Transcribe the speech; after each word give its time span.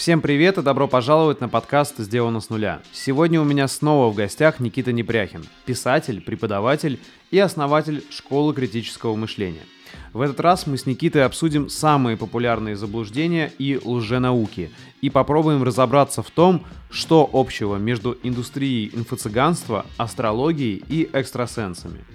Всем 0.00 0.22
привет 0.22 0.56
и 0.56 0.62
добро 0.62 0.88
пожаловать 0.88 1.42
на 1.42 1.50
подкаст 1.50 1.98
«Сделано 1.98 2.40
с 2.40 2.48
нуля». 2.48 2.80
Сегодня 2.90 3.38
у 3.38 3.44
меня 3.44 3.68
снова 3.68 4.10
в 4.10 4.14
гостях 4.14 4.58
Никита 4.58 4.92
Непряхин, 4.92 5.44
писатель, 5.66 6.22
преподаватель 6.22 6.98
и 7.30 7.38
основатель 7.38 8.02
школы 8.08 8.54
критического 8.54 9.14
мышления. 9.14 9.60
В 10.14 10.22
этот 10.22 10.40
раз 10.40 10.66
мы 10.66 10.78
с 10.78 10.86
Никитой 10.86 11.26
обсудим 11.26 11.68
самые 11.68 12.16
популярные 12.16 12.76
заблуждения 12.76 13.52
и 13.58 13.78
лженауки 13.84 14.70
и 15.02 15.10
попробуем 15.10 15.64
разобраться 15.64 16.22
в 16.22 16.30
том, 16.30 16.64
что 16.88 17.28
общего 17.30 17.76
между 17.76 18.16
индустрией 18.22 18.90
инфо-цыганства, 18.94 19.84
астрологией 19.98 20.82
и 20.88 21.10
экстрасенсами– 21.12 22.06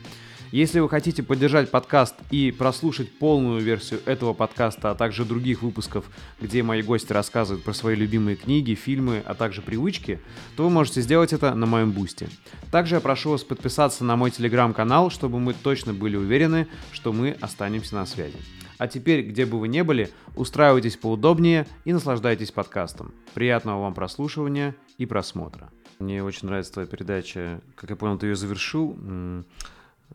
если 0.52 0.80
вы 0.80 0.90
хотите 0.90 1.24
поддержать 1.24 1.72
подкаст 1.72 2.16
и 2.32 2.52
прослушать 2.52 3.18
полную 3.18 3.62
версию 3.62 4.02
этого 4.06 4.34
подкаста, 4.34 4.92
а 4.92 4.96
также 4.96 5.26
других 5.26 5.62
выпусков, 5.62 6.06
где 6.40 6.64
мои 6.64 6.82
гости 6.82 7.12
рассказывают 7.14 7.64
про 7.64 7.74
свои 7.74 7.96
любимые 7.96 8.36
книги, 8.36 8.74
фильмы, 8.74 9.24
а 9.26 9.34
также 9.34 9.62
привычки, 9.62 10.20
то 10.56 10.64
вы 10.64 10.70
можете 10.70 11.02
сделать 11.02 11.34
это 11.34 11.54
на 11.54 11.66
моем 11.66 11.92
бусте. 11.92 12.30
Также 12.72 12.96
я 12.96 13.02
прошу 13.02 13.32
вас 13.32 13.44
подписаться 13.44 14.04
на 14.04 14.16
мой 14.16 14.32
телеграм-канал, 14.32 15.10
чтобы 15.10 15.40
мы 15.40 15.54
точно 15.54 15.94
были 15.94 16.16
уверены, 16.16 16.68
что 16.92 17.14
мы 17.14 17.36
останемся 17.42 17.96
на 17.96 18.06
связи. 18.06 18.38
А 18.78 18.88
теперь, 18.88 19.22
где 19.22 19.46
бы 19.46 19.60
вы 19.60 19.68
ни 19.68 19.82
были, 19.82 20.12
устраивайтесь 20.36 20.98
поудобнее 20.98 21.66
и 21.86 21.94
наслаждайтесь 21.94 22.52
подкастом. 22.52 23.14
Приятного 23.34 23.82
вам 23.82 23.94
прослушивания 23.94 24.76
и 24.98 25.06
просмотра. 25.06 25.72
Мне 26.00 26.24
очень 26.24 26.48
нравится 26.48 26.74
твоя 26.74 26.88
передача. 26.88 27.62
Как 27.76 27.90
я 27.90 27.96
понял, 27.96 28.18
ты 28.18 28.28
ее 28.28 28.36
завершил. 28.36 28.98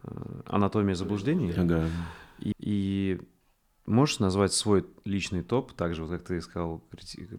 Э, 0.03 0.43
анатомия 0.47 0.95
заблуждений. 0.95 1.53
Ага. 1.57 1.89
И, 2.39 2.53
и 2.59 3.21
можешь 3.87 4.19
назвать 4.19 4.53
свой 4.53 4.87
личный 5.05 5.43
топ, 5.43 5.73
также, 5.73 6.03
вот 6.03 6.11
как 6.11 6.23
ты 6.23 6.41
сказал, 6.41 6.83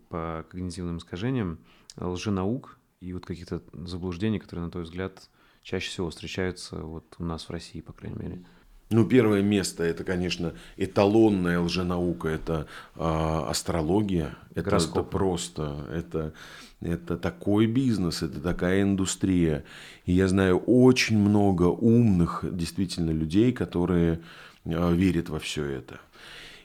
по 0.09 0.45
когнитивным 0.49 0.97
искажениям, 0.97 1.59
лженаук 1.97 2.79
и 2.99 3.13
вот 3.13 3.25
каких-то 3.25 3.63
заблуждений, 3.73 4.39
которые, 4.39 4.65
на 4.65 4.71
твой 4.71 4.83
взгляд, 4.83 5.29
чаще 5.63 5.89
всего 5.89 6.09
встречаются 6.09 6.77
вот 6.77 7.15
у 7.17 7.23
нас 7.23 7.47
в 7.47 7.51
России, 7.51 7.81
по 7.81 7.93
крайней 7.93 8.19
мере? 8.19 8.45
Ну, 8.91 9.05
первое 9.05 9.41
место 9.41 9.85
это, 9.85 10.03
конечно, 10.03 10.53
эталонная 10.75 11.61
лженаука, 11.61 12.27
это 12.27 12.67
э, 12.97 12.99
астрология. 12.99 14.35
Это, 14.53 14.75
это 14.75 15.03
просто, 15.03 15.85
это, 15.89 16.33
это 16.81 17.17
такой 17.17 17.67
бизнес, 17.67 18.21
это 18.21 18.41
такая 18.41 18.81
индустрия. 18.81 19.63
И 20.05 20.11
я 20.11 20.27
знаю 20.27 20.57
очень 20.59 21.17
много 21.17 21.63
умных 21.63 22.43
действительно 22.43 23.11
людей, 23.11 23.53
которые 23.53 24.19
э, 24.65 24.93
верят 24.93 25.29
во 25.29 25.39
все 25.39 25.63
это. 25.63 26.01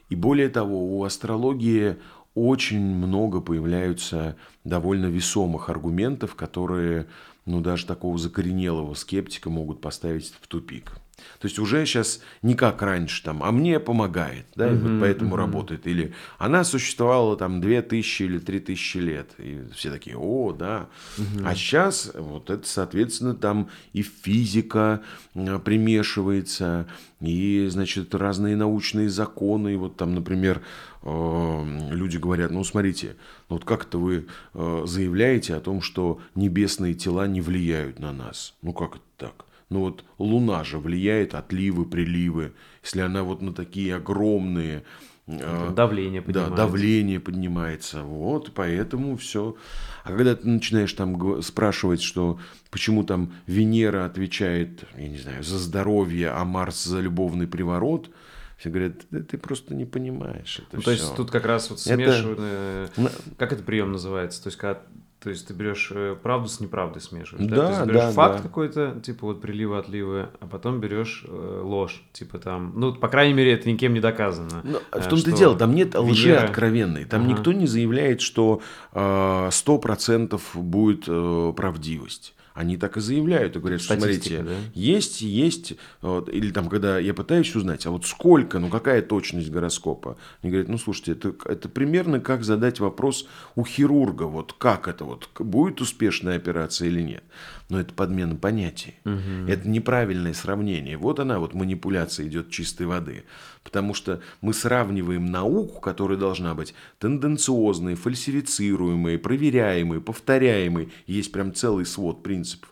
И 0.09 0.15
более 0.15 0.49
того, 0.49 0.97
у 0.97 1.05
астрологии 1.05 1.95
очень 2.35 2.81
много 2.81 3.39
появляются 3.39 4.35
довольно 4.65 5.05
весомых 5.05 5.69
аргументов, 5.69 6.35
которые, 6.35 7.07
ну, 7.45 7.61
даже 7.61 7.85
такого 7.85 8.17
закоренелого 8.17 8.95
скептика 8.95 9.49
могут 9.49 9.79
поставить 9.79 10.33
в 10.41 10.47
тупик. 10.47 10.91
То 11.39 11.47
есть 11.47 11.59
уже 11.59 11.85
сейчас 11.85 12.21
не 12.41 12.55
как 12.55 12.81
раньше, 12.81 13.23
там, 13.23 13.43
а 13.43 13.51
мне 13.51 13.79
помогает, 13.79 14.45
да, 14.55 14.71
и 14.71 14.75
вот 14.75 14.99
поэтому 14.99 15.35
uh-huh. 15.35 15.39
работает. 15.39 15.87
Или 15.87 16.13
она 16.37 16.63
существовала 16.63 17.37
там 17.37 17.61
2000 17.61 18.23
или 18.23 18.39
3000 18.39 18.97
лет. 18.97 19.31
И 19.37 19.59
все 19.73 19.91
такие, 19.91 20.17
о, 20.17 20.51
да. 20.51 20.87
Uh-huh. 21.17 21.43
А 21.45 21.55
сейчас 21.55 22.11
вот 22.15 22.49
это, 22.49 22.67
соответственно, 22.67 23.35
там 23.35 23.69
и 23.93 24.01
физика 24.01 25.01
примешивается, 25.33 26.87
и, 27.19 27.67
значит, 27.69 28.13
разные 28.13 28.55
научные 28.55 29.09
законы. 29.09 29.73
И 29.73 29.75
вот 29.75 29.97
там, 29.97 30.13
например, 30.13 30.61
э, 31.03 31.89
люди 31.91 32.17
говорят, 32.17 32.51
ну, 32.51 32.63
смотрите, 32.63 33.15
ну 33.49 33.55
вот 33.55 33.65
как 33.65 33.85
это 33.85 33.97
вы 33.97 34.27
э, 34.53 34.83
заявляете 34.85 35.55
о 35.55 35.59
том, 35.59 35.81
что 35.81 36.19
небесные 36.35 36.93
тела 36.93 37.27
не 37.27 37.41
влияют 37.41 37.99
на 37.99 38.11
нас? 38.11 38.53
Ну, 38.61 38.73
как 38.73 38.95
это 38.95 39.03
так? 39.17 39.46
Ну 39.69 39.81
вот 39.81 40.05
Луна 40.17 40.63
же 40.63 40.79
влияет, 40.79 41.35
отливы, 41.35 41.85
приливы. 41.85 42.53
Если 42.83 43.01
она 43.01 43.23
вот 43.23 43.41
на 43.41 43.53
такие 43.53 43.95
огромные... 43.95 44.83
А, 45.27 45.73
давление 45.73 46.21
поднимается. 46.21 46.55
Да, 46.55 46.63
давление 46.63 47.19
поднимается. 47.19 48.03
Вот, 48.03 48.53
поэтому 48.53 49.17
все. 49.17 49.57
А 50.05 50.09
когда 50.09 50.35
ты 50.35 50.47
начинаешь 50.47 50.93
там 50.93 51.41
спрашивать, 51.41 52.01
что 52.01 52.39
почему 52.71 53.03
там 53.03 53.33
Венера 53.45 54.05
отвечает, 54.05 54.85
я 54.95 55.09
не 55.09 55.17
знаю, 55.17 55.43
за 55.43 55.59
здоровье, 55.59 56.29
а 56.29 56.45
Марс 56.45 56.85
за 56.85 57.01
любовный 57.01 57.47
приворот, 57.47 58.09
все 58.57 58.69
говорят, 58.69 58.93
да 59.11 59.19
ты 59.19 59.37
просто 59.37 59.75
не 59.75 59.85
понимаешь 59.85 60.59
это 60.59 60.77
ну, 60.77 60.81
То 60.81 60.91
есть 60.91 61.15
тут 61.15 61.29
как 61.29 61.45
раз 61.45 61.69
вот 61.69 61.79
смешивают, 61.79 62.39
это... 62.39 63.11
как 63.37 63.51
это 63.51 63.63
прием 63.63 63.91
называется? 63.91 64.41
То 64.41 64.47
есть 64.47 64.57
когда 64.57 64.81
то 65.19 65.31
есть 65.31 65.47
ты 65.47 65.53
берешь 65.53 65.89
э, 65.91 66.15
правду 66.21 66.47
с 66.47 66.59
неправдой 66.59 67.01
смешиваешь, 67.01 67.49
да? 67.49 67.55
да? 67.55 67.61
То 67.63 67.69
есть 67.69 67.85
берешь 67.85 68.01
да, 68.01 68.11
факт 68.11 68.37
да. 68.37 68.43
какой-то, 68.43 68.99
типа 69.03 69.25
вот 69.25 69.41
приливы, 69.41 69.77
отливы, 69.77 70.29
а 70.39 70.45
потом 70.45 70.79
берешь 70.79 71.25
э, 71.27 71.61
ложь, 71.63 72.03
типа 72.13 72.37
там, 72.37 72.73
ну, 72.75 72.93
по 72.93 73.07
крайней 73.07 73.33
мере, 73.33 73.53
это 73.53 73.67
никем 73.69 73.93
не 73.93 73.99
доказано. 73.99 74.61
Но, 74.63 74.79
ну, 74.93 74.99
в 75.01 75.07
том-то 75.07 75.31
и 75.31 75.33
дело, 75.33 75.57
там 75.57 75.73
нет 75.73 75.95
лжи 75.95 76.29
Венера... 76.29 76.45
откровенной, 76.45 77.05
там 77.05 77.21
ага. 77.23 77.31
никто 77.31 77.51
не 77.51 77.65
заявляет, 77.65 78.21
что 78.21 78.61
э, 78.93 79.49
сто 79.51 79.79
процентов 79.79 80.51
будет 80.53 81.05
э, 81.07 81.53
правдивость. 81.55 82.35
Они 82.57 82.75
так 82.75 82.97
и 82.97 83.01
заявляют 83.01 83.55
и 83.55 83.59
говорят, 83.59 83.81
что 83.81 83.95
смотрите, 83.95 84.41
да? 84.41 84.55
есть, 84.73 85.21
есть, 85.21 85.75
вот, 86.01 86.27
или 86.27 86.51
там, 86.51 86.69
когда 86.69 86.97
я 86.97 87.13
пытаюсь 87.13 87.55
узнать, 87.55 87.85
а 87.85 87.91
вот 87.91 88.07
сколько, 88.07 88.57
ну 88.57 88.69
какая 88.69 89.03
точность 89.03 89.51
гороскопа? 89.51 90.17
Они 90.41 90.51
говорят, 90.51 90.67
ну 90.67 90.79
слушайте, 90.79 91.11
это, 91.11 91.35
это 91.45 91.69
примерно 91.69 92.19
как 92.19 92.43
задать 92.43 92.79
вопрос 92.79 93.27
у 93.55 93.63
хирурга, 93.63 94.23
вот 94.23 94.53
как 94.53 94.87
это 94.87 95.05
вот, 95.05 95.29
будет 95.37 95.81
успешная 95.81 96.35
операция 96.35 96.87
или 96.87 97.01
нет 97.01 97.23
но 97.69 97.79
это 97.79 97.93
подмена 97.93 98.35
понятий. 98.35 98.95
Угу. 99.05 99.49
Это 99.49 99.67
неправильное 99.67 100.33
сравнение. 100.33 100.97
Вот 100.97 101.19
она, 101.19 101.39
вот 101.39 101.53
манипуляция 101.53 102.27
идет 102.27 102.49
чистой 102.49 102.87
воды. 102.87 103.25
Потому 103.63 103.93
что 103.93 104.21
мы 104.41 104.53
сравниваем 104.53 105.25
науку, 105.25 105.81
которая 105.81 106.17
должна 106.17 106.55
быть 106.55 106.73
тенденциозной, 106.99 107.95
фальсифицируемой, 107.95 109.17
проверяемой, 109.17 109.99
повторяемой. 109.99 110.89
Есть 111.05 111.31
прям 111.31 111.53
целый 111.53 111.85
свод 111.85 112.23
принципов. 112.23 112.71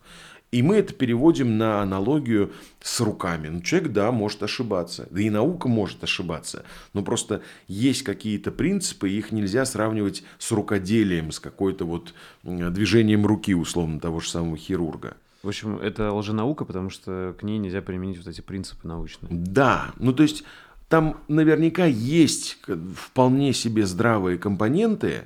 И 0.56 0.62
мы 0.62 0.78
это 0.78 0.94
переводим 0.94 1.58
на 1.58 1.82
аналогию 1.82 2.54
с 2.82 3.02
руками. 3.02 3.50
Ну, 3.50 3.60
человек, 3.60 3.92
да, 3.92 4.14
может 4.14 4.42
ошибаться. 4.42 5.06
Да 5.12 5.20
и 5.20 5.30
наука 5.30 5.68
может 5.68 6.02
ошибаться. 6.02 6.64
Но 6.94 7.04
просто 7.04 7.42
есть 7.68 8.04
какие-то 8.04 8.52
принципы, 8.52 9.10
их 9.10 9.34
нельзя 9.34 9.66
сравнивать 9.66 10.24
с 10.40 10.54
рукоделием, 10.54 11.34
с 11.34 11.42
какой-то 11.42 11.84
вот 11.84 12.14
движением 12.44 13.26
руки, 13.26 13.54
условно, 13.54 14.00
того 14.00 14.22
же 14.22 14.30
самого 14.30 14.56
хирурга. 14.56 15.18
В 15.44 15.50
общем, 15.50 15.78
это 15.78 16.14
лженаука, 16.14 16.64
потому 16.64 16.90
что 16.90 17.36
к 17.38 17.44
ней 17.44 17.58
нельзя 17.58 17.82
применить 17.82 18.20
вот 18.20 18.28
эти 18.28 18.40
принципы 18.40 18.88
научные. 18.88 19.28
Да, 19.30 19.92
ну 19.98 20.14
то 20.14 20.24
есть 20.24 20.46
там 20.88 21.18
наверняка 21.28 21.86
есть 21.86 22.60
вполне 22.96 23.52
себе 23.52 23.86
здравые 23.86 24.38
компоненты, 24.38 25.26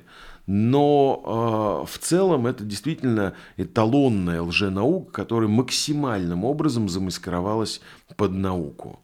но 0.52 1.84
э, 1.86 1.92
в 1.92 1.98
целом 2.00 2.48
это 2.48 2.64
действительно 2.64 3.34
эталонная 3.56 4.42
лженаука, 4.42 5.12
которая 5.12 5.48
максимальным 5.48 6.44
образом 6.44 6.88
замаскировалась 6.88 7.80
под 8.16 8.32
науку. 8.32 8.98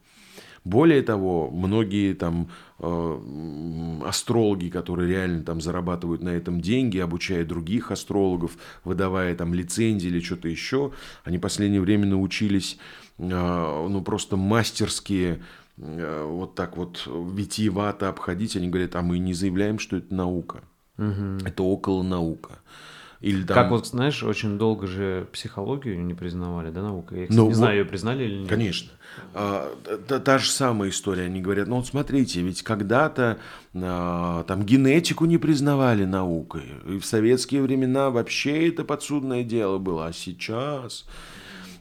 Более 0.65 1.01
того, 1.03 1.49
многие 1.49 2.15
там 2.15 2.49
э, 2.79 4.01
астрологи, 4.05 4.67
которые 4.67 5.09
реально 5.09 5.41
там 5.43 5.61
зарабатывают 5.61 6.21
на 6.21 6.31
этом 6.31 6.59
деньги, 6.59 6.97
обучая 6.97 7.45
других 7.45 7.91
астрологов, 7.91 8.57
выдавая 8.83 9.33
там 9.33 9.53
лицензии 9.53 10.07
или 10.07 10.19
что-то 10.19 10.49
еще, 10.49 10.91
они 11.23 11.37
в 11.37 11.41
последнее 11.41 11.79
время 11.79 12.07
научились 12.07 12.77
э, 13.19 13.87
ну 13.89 14.01
просто 14.01 14.35
мастерские 14.35 15.41
вот 15.77 16.55
так 16.55 16.75
вот 16.75 17.07
витиевато 17.07 18.09
обходить. 18.09 18.57
Они 18.57 18.67
говорят, 18.67 18.97
а 18.97 19.01
мы 19.01 19.17
не 19.17 19.33
заявляем, 19.33 19.79
что 19.79 19.95
это 19.95 20.13
наука. 20.13 20.63
Угу. 20.97 21.45
Это 21.45 21.63
около 21.63 22.03
наука. 22.03 22.59
Или 23.19 23.43
там... 23.43 23.55
Как 23.55 23.71
вот, 23.71 23.87
знаешь, 23.87 24.21
очень 24.21 24.59
долго 24.59 24.85
же 24.85 25.27
психологию 25.31 26.03
не 26.03 26.13
признавали, 26.13 26.69
да, 26.69 26.83
наука? 26.83 27.15
Я, 27.15 27.23
кстати, 27.23 27.37
ну, 27.37 27.43
не 27.45 27.49
вот, 27.49 27.55
знаю, 27.55 27.77
ее 27.79 27.85
признали 27.85 28.23
или 28.25 28.37
нет. 28.39 28.49
Конечно. 28.49 28.91
А, 29.33 29.75
та, 30.07 30.19
та 30.19 30.37
же 30.37 30.51
самая 30.51 30.91
история. 30.91 31.23
Они 31.23 31.41
говорят, 31.41 31.67
ну 31.67 31.77
вот 31.77 31.87
смотрите, 31.87 32.41
ведь 32.41 32.61
когда-то 32.61 33.39
а, 33.73 34.43
там 34.43 34.63
генетику 34.63 35.25
не 35.25 35.39
признавали 35.39 36.05
наукой. 36.05 36.65
И 36.87 36.99
в 36.99 37.05
советские 37.05 37.63
времена 37.63 38.11
вообще 38.11 38.69
это 38.69 38.83
подсудное 38.83 39.43
дело 39.43 39.79
было. 39.79 40.07
А 40.07 40.13
сейчас 40.13 41.05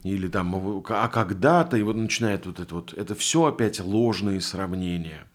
или 0.04 0.28
там, 0.28 0.82
а 0.88 1.08
когда-то, 1.08 1.76
и 1.76 1.82
вот 1.82 1.96
начинает 1.96 2.46
вот 2.46 2.60
это 2.60 2.74
вот, 2.76 2.94
это 2.94 3.14
все 3.14 3.44
опять 3.44 3.80
ложные 3.80 4.40
сравнения. 4.40 5.26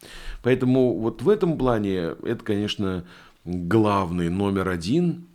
Поэтому 0.43 0.97
вот 0.97 1.21
в 1.21 1.29
этом 1.29 1.57
плане 1.57 2.15
это, 2.23 2.43
конечно, 2.43 3.03
главный 3.45 4.29
номер 4.29 4.69
один. 4.69 5.27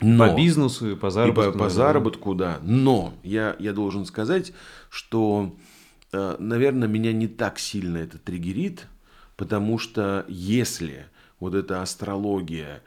Но, 0.00 0.28
по 0.28 0.36
бизнесу 0.36 0.92
и 0.92 0.94
по 0.94 1.10
заработку. 1.10 1.50
И 1.50 1.52
по, 1.52 1.58
по 1.58 1.70
заработку, 1.70 2.34
да. 2.34 2.58
Но 2.62 3.14
я, 3.22 3.56
я 3.58 3.72
должен 3.72 4.04
сказать, 4.06 4.52
что, 4.90 5.56
э, 6.12 6.36
наверное, 6.38 6.86
меня 6.86 7.12
не 7.12 7.26
так 7.26 7.58
сильно 7.58 7.98
это 7.98 8.18
триггерит, 8.18 8.86
потому 9.36 9.78
что 9.78 10.24
если 10.28 11.06
вот 11.40 11.54
эта 11.54 11.82
астрология 11.82 12.82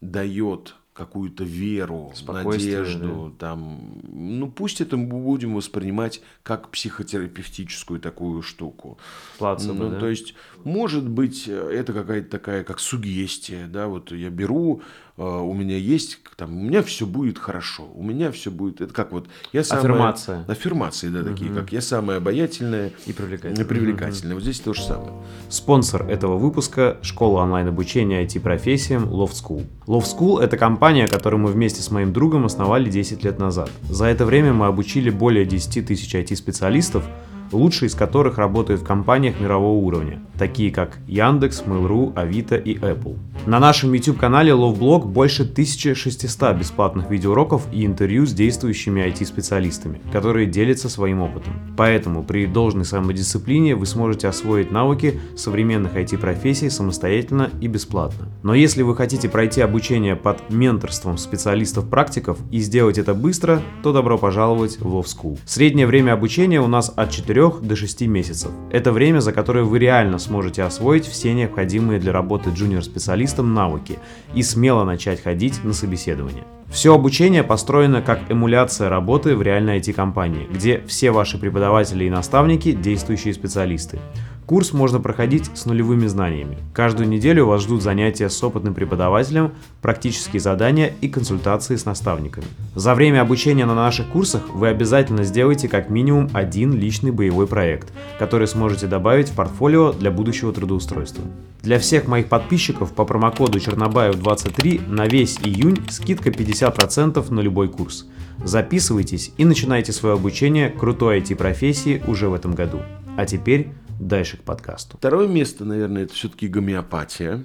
дает 0.00 0.74
какую-то 0.96 1.44
веру, 1.44 2.12
надежду, 2.26 3.32
да? 3.38 3.48
там, 3.48 4.00
ну 4.12 4.50
пусть 4.50 4.80
это 4.80 4.96
мы 4.96 5.06
будем 5.06 5.54
воспринимать 5.54 6.22
как 6.42 6.70
психотерапевтическую 6.70 8.00
такую 8.00 8.42
штуку. 8.42 8.98
Плацебо, 9.38 9.74
ну, 9.74 9.90
да? 9.90 10.00
То 10.00 10.08
есть, 10.08 10.34
может 10.64 11.08
быть, 11.08 11.48
это 11.48 11.92
какая-то 11.92 12.30
такая, 12.30 12.64
как 12.64 12.80
сугестия, 12.80 13.66
да, 13.66 13.88
вот 13.88 14.12
я 14.12 14.30
беру 14.30 14.82
у 15.16 15.54
меня 15.54 15.76
есть, 15.76 16.18
там, 16.36 16.56
у 16.56 16.62
меня 16.62 16.82
все 16.82 17.06
будет 17.06 17.38
хорошо, 17.38 17.88
у 17.94 18.02
меня 18.02 18.30
все 18.30 18.50
будет, 18.50 18.80
это 18.82 18.92
как 18.92 19.12
вот, 19.12 19.28
я 19.52 19.64
самая... 19.64 19.84
Аффирмация. 19.84 20.44
Аффирмации, 20.46 21.08
да, 21.08 21.22
такие, 21.22 21.50
угу. 21.50 21.60
как 21.60 21.72
я 21.72 21.80
самая 21.80 22.18
обаятельная 22.18 22.92
и 23.06 23.12
привлекательная. 23.12 23.64
И 23.64 23.68
привлекательная. 23.68 24.34
Угу. 24.34 24.40
Вот 24.40 24.42
здесь 24.42 24.60
то 24.60 24.74
же 24.74 24.82
самое. 24.82 25.12
Спонсор 25.48 26.08
этого 26.08 26.36
выпуска– 26.36 26.98
школа 27.02 27.42
онлайн-обучения 27.42 28.24
IT-профессиям 28.24 29.04
Loft 29.04 29.32
School. 29.32 29.66
Loft 29.86 30.16
School– 30.18 30.40
это 30.42 30.58
компания, 30.58 31.08
которую 31.08 31.40
мы 31.40 31.50
вместе 31.50 31.82
с 31.82 31.90
моим 31.90 32.12
другом 32.12 32.44
основали 32.44 32.90
10 32.90 33.24
лет 33.24 33.38
назад. 33.38 33.70
За 33.88 34.06
это 34.06 34.26
время 34.26 34.52
мы 34.52 34.66
обучили 34.66 35.08
более 35.08 35.46
10 35.46 35.86
тысяч 35.86 36.14
IT-специалистов, 36.14 37.04
лучшие 37.52 37.88
из 37.88 37.94
которых 37.94 38.38
работают 38.38 38.80
в 38.80 38.84
компаниях 38.84 39.40
мирового 39.40 39.78
уровня, 39.78 40.20
такие 40.38 40.70
как 40.70 40.98
Яндекс, 41.06 41.62
Mail.ru, 41.62 42.12
Авито 42.14 42.56
и 42.56 42.76
Apple. 42.76 43.18
На 43.46 43.60
нашем 43.60 43.92
YouTube-канале 43.92 44.52
LoveBlog 44.52 45.06
больше 45.06 45.42
1600 45.42 46.56
бесплатных 46.56 47.10
видеоуроков 47.10 47.66
и 47.72 47.84
интервью 47.86 48.26
с 48.26 48.32
действующими 48.32 49.02
IT-специалистами, 49.02 50.00
которые 50.12 50.46
делятся 50.46 50.88
своим 50.88 51.20
опытом. 51.22 51.52
Поэтому 51.76 52.24
при 52.24 52.46
должной 52.46 52.84
самодисциплине 52.84 53.76
вы 53.76 53.86
сможете 53.86 54.28
освоить 54.28 54.70
навыки 54.70 55.20
современных 55.36 55.94
IT-профессий 55.94 56.70
самостоятельно 56.70 57.50
и 57.60 57.68
бесплатно. 57.68 58.28
Но 58.42 58.54
если 58.54 58.82
вы 58.82 58.96
хотите 58.96 59.28
пройти 59.28 59.60
обучение 59.60 60.16
под 60.16 60.50
менторством 60.50 61.18
специалистов-практиков 61.18 62.38
и 62.50 62.58
сделать 62.58 62.98
это 62.98 63.14
быстро, 63.14 63.62
то 63.82 63.92
добро 63.92 64.18
пожаловать 64.18 64.78
в 64.80 64.86
Love 64.86 65.04
School. 65.04 65.38
Среднее 65.44 65.86
время 65.86 66.12
обучения 66.12 66.60
у 66.60 66.66
нас 66.66 66.92
от 66.94 67.10
4 67.10 67.35
4 67.36 67.68
до 67.68 67.76
6 67.76 68.06
месяцев. 68.06 68.50
Это 68.70 68.92
время, 68.92 69.20
за 69.20 69.32
которое 69.32 69.62
вы 69.62 69.78
реально 69.78 70.18
сможете 70.18 70.62
освоить 70.62 71.04
все 71.04 71.34
необходимые 71.34 72.00
для 72.00 72.12
работы 72.12 72.48
джуниор-специалистом 72.48 73.52
навыки 73.52 73.98
и 74.34 74.42
смело 74.42 74.84
начать 74.84 75.22
ходить 75.22 75.62
на 75.62 75.74
собеседование. 75.74 76.44
Все 76.70 76.94
обучение 76.94 77.42
построено 77.42 78.00
как 78.00 78.20
эмуляция 78.30 78.88
работы 78.88 79.36
в 79.36 79.42
реальной 79.42 79.78
IT-компании, 79.80 80.48
где 80.50 80.80
все 80.86 81.10
ваши 81.10 81.38
преподаватели 81.38 82.04
и 82.04 82.10
наставники– 82.10 82.72
действующие 82.82 83.34
специалисты. 83.34 83.98
Курс 84.46 84.72
можно 84.72 85.00
проходить 85.00 85.50
с 85.54 85.66
нулевыми 85.66 86.06
знаниями. 86.06 86.58
Каждую 86.72 87.08
неделю 87.08 87.46
вас 87.46 87.62
ждут 87.62 87.82
занятия 87.82 88.30
с 88.30 88.44
опытным 88.44 88.74
преподавателем, 88.74 89.50
практические 89.82 90.38
задания 90.38 90.92
и 91.00 91.08
консультации 91.08 91.74
с 91.74 91.84
наставниками. 91.84 92.46
За 92.76 92.94
время 92.94 93.22
обучения 93.22 93.66
на 93.66 93.74
наших 93.74 94.06
курсах 94.06 94.42
вы 94.54 94.68
обязательно 94.68 95.24
сделаете 95.24 95.68
как 95.68 95.90
минимум 95.90 96.30
один 96.32 96.72
личный 96.72 97.10
боевой 97.10 97.48
проект, 97.48 97.92
который 98.20 98.46
сможете 98.46 98.86
добавить 98.86 99.30
в 99.30 99.34
портфолио 99.34 99.92
для 99.92 100.12
будущего 100.12 100.52
трудоустройства. 100.52 101.24
Для 101.62 101.80
всех 101.80 102.06
моих 102.06 102.28
подписчиков 102.28 102.92
по 102.92 103.04
промокоду 103.04 103.58
Чернобаев23 103.58 104.88
на 104.88 105.08
весь 105.08 105.40
июнь 105.42 105.78
скидка 105.90 106.30
50% 106.30 107.32
на 107.32 107.40
любой 107.40 107.68
курс. 107.68 108.06
Записывайтесь 108.44 109.32
и 109.38 109.44
начинайте 109.44 109.92
свое 109.92 110.14
обучение 110.14 110.70
крутой 110.70 111.18
IT-профессии 111.18 112.00
уже 112.06 112.28
в 112.28 112.34
этом 112.34 112.54
году. 112.54 112.78
А 113.16 113.26
теперь 113.26 113.72
дальше 114.00 114.36
к 114.36 114.42
подкасту. 114.42 114.96
Второе 114.98 115.28
место, 115.28 115.64
наверное, 115.64 116.04
это 116.04 116.14
все-таки 116.14 116.48
гомеопатия. 116.48 117.44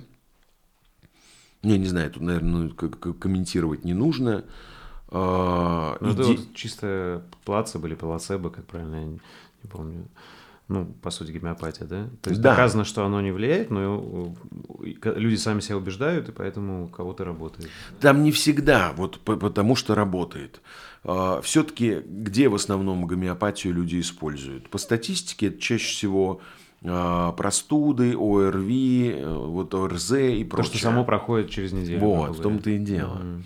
Не, 1.64 1.78
не 1.78 1.86
знаю, 1.86 2.12
тут, 2.12 2.24
наверное, 2.24 2.70
ну, 2.70 3.14
комментировать 3.14 3.84
не 3.84 3.94
нужно. 3.94 4.46
А, 5.10 5.98
ну, 6.00 6.14
иди... 6.14 6.22
это 6.22 6.32
вот 6.32 6.56
чисто 6.56 7.24
плацебо 7.46 7.88
или 7.88 7.96
плацебо, 7.96 8.50
как 8.50 8.66
правильно, 8.66 8.96
я 8.96 9.06
не, 9.06 9.20
не 9.64 9.70
помню. 9.70 10.08
Ну, 10.72 10.86
по 10.86 11.12
сути, 11.12 11.32
гомеопатия, 11.32 11.86
да? 11.86 12.10
То 12.22 12.30
есть 12.30 12.42
да. 12.42 12.52
доказано, 12.52 12.86
что 12.86 13.04
оно 13.04 13.20
не 13.20 13.32
влияет, 13.32 13.72
но 13.72 14.34
люди 14.80 15.36
сами 15.36 15.60
себя 15.60 15.76
убеждают, 15.76 16.30
и 16.30 16.32
поэтому 16.32 16.86
у 16.86 16.88
кого-то 16.88 17.26
работает. 17.26 17.70
Там 18.00 18.24
не 18.24 18.32
всегда, 18.32 18.94
вот 18.96 19.20
потому 19.20 19.76
что 19.76 19.96
работает. 19.96 20.62
А, 21.04 21.42
Все-таки 21.42 22.02
где 22.06 22.48
в 22.48 22.56
основном 22.56 23.06
гомеопатию 23.06 23.74
люди 23.74 24.00
используют? 24.00 24.70
По 24.70 24.78
статистике 24.78 25.48
это 25.48 25.60
чаще 25.60 25.92
всего 25.92 26.40
а, 26.86 27.34
простуды, 27.34 28.16
ОРВИ, 28.18 29.16
э, 29.18 29.30
вот 29.30 29.74
ОРЗ 29.74 30.12
и 30.14 30.44
прочее. 30.46 30.72
То, 30.72 30.78
что 30.78 30.88
само 30.88 31.04
проходит 31.04 31.50
через 31.50 31.74
неделю. 31.74 32.00
Вот, 32.00 32.38
в 32.38 32.42
том-то 32.42 32.70
и 32.70 32.78
дело. 32.78 33.20
Mm-hmm. 33.22 33.44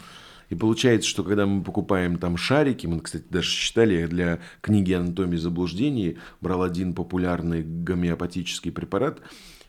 И 0.49 0.55
получается, 0.55 1.09
что 1.09 1.23
когда 1.23 1.45
мы 1.45 1.63
покупаем 1.63 2.17
там 2.17 2.37
шарики, 2.37 2.87
мы, 2.87 2.99
кстати, 2.99 3.25
даже 3.29 3.49
считали, 3.49 4.05
для 4.05 4.39
книги 4.61 4.93
«Анатомии 4.93 5.37
заблуждений» 5.37 6.17
брал 6.41 6.63
один 6.63 6.93
популярный 6.93 7.63
гомеопатический 7.63 8.71
препарат, 8.71 9.21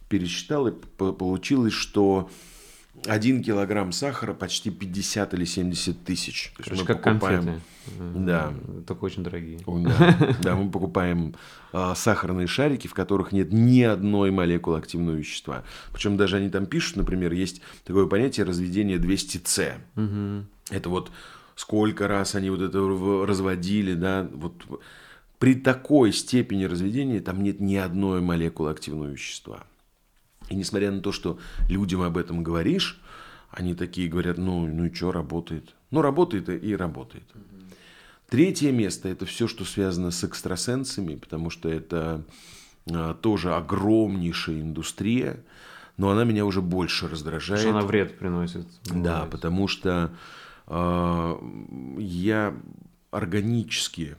пересчитал, 0.09 0.69
и 0.69 0.73
получилось, 0.73 1.73
что 1.73 2.31
один 3.05 3.43
килограмм 3.43 3.93
сахара 3.93 4.33
почти 4.33 4.71
50 4.71 5.35
или 5.35 5.45
70 5.45 6.05
тысяч. 6.05 6.53
То 6.57 6.71
есть 6.71 6.83
мы 6.83 6.87
как 6.87 7.03
покупаем... 7.03 7.45
конфеты. 7.45 7.63
Да. 8.15 8.53
Только 8.87 9.05
очень 9.05 9.23
дорогие. 9.23 9.61
Да, 9.67 10.37
да 10.43 10.57
мы 10.57 10.71
покупаем 10.71 11.35
а, 11.73 11.95
сахарные 11.95 12.47
шарики, 12.47 12.89
в 12.89 12.95
которых 12.95 13.33
нет 13.33 13.53
ни 13.53 13.83
одной 13.83 14.31
молекулы 14.31 14.79
активного 14.79 15.17
вещества. 15.17 15.63
Причем 15.93 16.17
даже 16.17 16.37
они 16.39 16.49
там 16.51 16.67
пишут, 16.67 16.97
например, 16.97 17.33
есть 17.33 17.61
такое 17.85 18.07
понятие 18.07 18.47
разведения 18.47 18.97
200С. 18.97 19.75
Угу. 19.97 20.47
Это 20.71 20.89
вот 20.89 21.11
сколько 21.55 22.09
раз 22.09 22.35
они 22.35 22.51
вот 22.51 22.61
это 22.61 22.79
разводили, 23.27 23.95
да, 23.95 24.29
вот 24.33 24.55
при 25.39 25.55
такой 25.55 26.13
степени 26.13 26.65
разведения 26.65 27.21
там 27.21 27.43
нет 27.43 27.61
ни 27.61 27.77
одной 27.77 28.21
молекулы 28.21 28.71
активного 28.71 29.11
вещества. 29.11 29.65
И 30.49 30.55
несмотря 30.55 30.91
на 30.93 31.01
то, 31.01 31.13
что 31.13 31.39
людям 31.69 32.03
об 32.03 32.17
этом 32.17 32.43
говоришь, 32.43 33.01
они 33.51 33.75
такие 33.75 34.09
говорят, 34.09 34.39
ну, 34.39 34.67
ну 34.67 34.85
и 34.85 34.95
что, 34.95 35.13
работает. 35.13 35.75
Ну, 35.91 36.03
работает 36.03 36.49
и 36.49 36.77
работает. 36.77 37.25
Третье 38.29 38.73
место– 38.73 39.09
это 39.11 39.25
все, 39.25 39.47
что 39.47 39.65
связано 39.65 40.11
с 40.11 40.25
экстрасенсами, 40.25 41.15
потому 41.15 41.49
что 41.49 41.69
это 41.69 42.25
а, 42.91 43.15
тоже 43.15 43.55
огромнейшая 43.55 44.61
индустрия, 44.61 45.41
но 45.97 46.11
она 46.11 46.25
меня 46.25 46.45
уже 46.45 46.61
больше 46.61 47.09
раздражает. 47.09 47.61
Что 47.61 47.71
она 47.71 47.83
вред 47.83 48.19
приносит. 48.19 48.67
Бывает. 48.87 49.05
Да, 49.05 49.29
потому 49.31 49.69
что 49.69 50.11
я 50.69 52.57
органически 53.11 54.17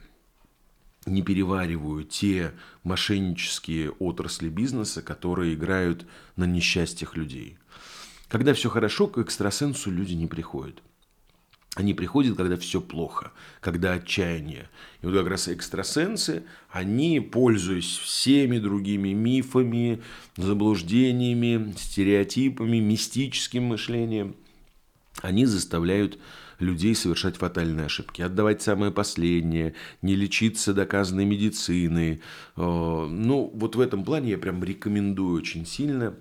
не 1.05 1.21
перевариваю 1.21 2.03
те 2.03 2.53
мошеннические 2.83 3.91
отрасли 3.91 4.49
бизнеса, 4.49 5.01
которые 5.01 5.53
играют 5.53 6.05
на 6.35 6.45
несчастьях 6.45 7.15
людей. 7.15 7.57
Когда 8.27 8.53
все 8.53 8.69
хорошо, 8.69 9.07
к 9.07 9.17
экстрасенсу 9.17 9.89
люди 9.89 10.13
не 10.13 10.27
приходят. 10.27 10.81
Они 11.75 11.93
приходят, 11.93 12.35
когда 12.35 12.57
все 12.57 12.81
плохо, 12.81 13.31
когда 13.61 13.93
отчаяние. 13.93 14.67
И 15.01 15.05
вот 15.05 15.15
как 15.15 15.27
раз 15.27 15.47
экстрасенсы, 15.47 16.43
они, 16.71 17.19
пользуясь 17.19 17.97
всеми 17.97 18.57
другими 18.57 19.09
мифами, 19.09 20.01
заблуждениями, 20.37 21.73
стереотипами, 21.77 22.79
мистическим 22.79 23.65
мышлением, 23.65 24.35
они 25.21 25.45
заставляют 25.45 26.19
людей 26.59 26.95
совершать 26.95 27.37
фатальные 27.37 27.85
ошибки, 27.85 28.21
отдавать 28.21 28.61
самое 28.61 28.91
последнее, 28.91 29.75
не 30.01 30.15
лечиться 30.15 30.73
доказанной 30.73 31.25
медициной. 31.25 32.21
Э, 32.55 33.07
ну, 33.09 33.51
вот 33.53 33.75
в 33.75 33.79
этом 33.79 34.03
плане 34.03 34.31
я 34.31 34.37
прям 34.37 34.63
рекомендую 34.63 35.37
очень 35.37 35.65
сильно. 35.65 36.15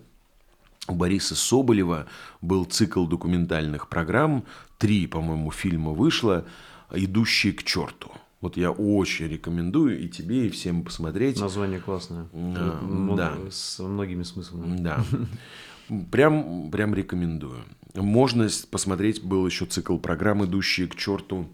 У 0.89 0.95
Бориса 0.95 1.35
Соболева 1.35 2.07
был 2.41 2.65
цикл 2.65 3.07
документальных 3.07 3.89
программ, 3.89 4.45
три, 4.79 5.07
по-моему, 5.07 5.51
фильма 5.51 5.93
вышло, 5.93 6.45
«Идущие 6.93 7.53
к 7.53 7.65
черту». 7.65 8.13
Вот 8.41 8.57
я 8.57 8.71
очень 8.71 9.27
рекомендую 9.27 9.99
и 9.99 10.09
тебе, 10.09 10.47
и 10.47 10.51
всем 10.51 10.85
посмотреть. 10.85 11.41
Название 11.41 11.81
классное. 11.81 12.29
А, 12.33 13.15
да. 13.17 13.37
С 13.51 13.81
многими 13.81 14.23
смыслами. 14.23 14.79
Да. 14.79 15.05
Прям, 16.11 16.71
прям 16.71 16.95
рекомендую. 16.95 17.65
Можно 17.95 18.49
посмотреть, 18.71 19.23
был 19.23 19.47
еще 19.47 19.67
цикл 19.67 19.99
программ, 19.99 20.45
идущие 20.45 20.89
к 20.89 20.97
черту 20.97 21.49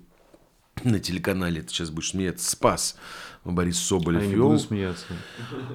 на 0.84 0.98
телеканале, 0.98 1.62
ты 1.62 1.68
сейчас 1.68 1.90
будешь 1.90 2.10
смеяться, 2.10 2.50
«Спас». 2.50 2.96
Борис 3.44 3.78
Соболев 3.78 4.22
а 4.22 4.24
я 4.24 4.30
не 4.30 4.36
буду 4.36 4.58
смеяться. 4.58 5.04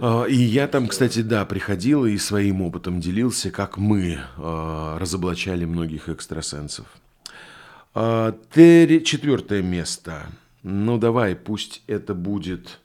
А, 0.01 0.23
и 0.23 0.37
я 0.37 0.67
там, 0.69 0.87
кстати, 0.87 1.21
да, 1.21 1.43
приходил 1.45 2.05
и 2.05 2.17
своим 2.17 2.61
опытом 2.61 3.01
делился, 3.01 3.51
как 3.51 3.77
мы 3.77 4.19
а, 4.37 4.97
разоблачали 4.97 5.65
многих 5.65 6.07
экстрасенсов. 6.07 6.85
Четвертое 7.93 9.61
место. 9.61 10.27
Ну, 10.63 10.97
давай, 10.97 11.35
пусть 11.35 11.83
это 11.87 12.13
будет 12.13 12.79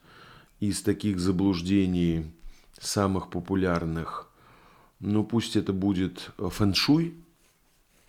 из 0.59 0.83
таких 0.83 1.21
заблуждений 1.21 2.33
самых 2.81 3.31
популярных. 3.31 4.32
Ну, 5.03 5.25
пусть 5.25 5.57
это 5.57 5.73
будет 5.73 6.31
фэншуй. 6.39 7.15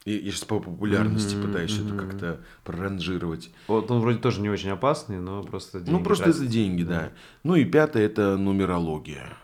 И 0.05 0.12
я 0.12 0.31
сейчас 0.31 0.43
по 0.43 0.59
популярности 0.59 1.35
mm-hmm, 1.35 1.41
пытаюсь 1.41 1.71
mm-hmm. 1.71 1.95
это 1.95 2.05
как-то 2.05 2.39
проранжировать. 2.65 3.51
Вот 3.67 3.89
он 3.89 4.01
вроде 4.01 4.19
тоже 4.19 4.41
не 4.41 4.50
очень 4.50 4.69
опасный, 4.69 5.19
но 5.19 5.43
просто 5.43 5.79
деньги. 5.79 5.91
Ну, 5.91 6.03
просто 6.03 6.25
тратить. 6.25 6.41
это 6.41 6.51
деньги, 6.51 6.83
да. 6.83 7.12
Ну 7.43 7.55
и 7.55 7.63
пятое– 7.63 8.05
это 8.05 8.38
нумерология. 8.38 9.38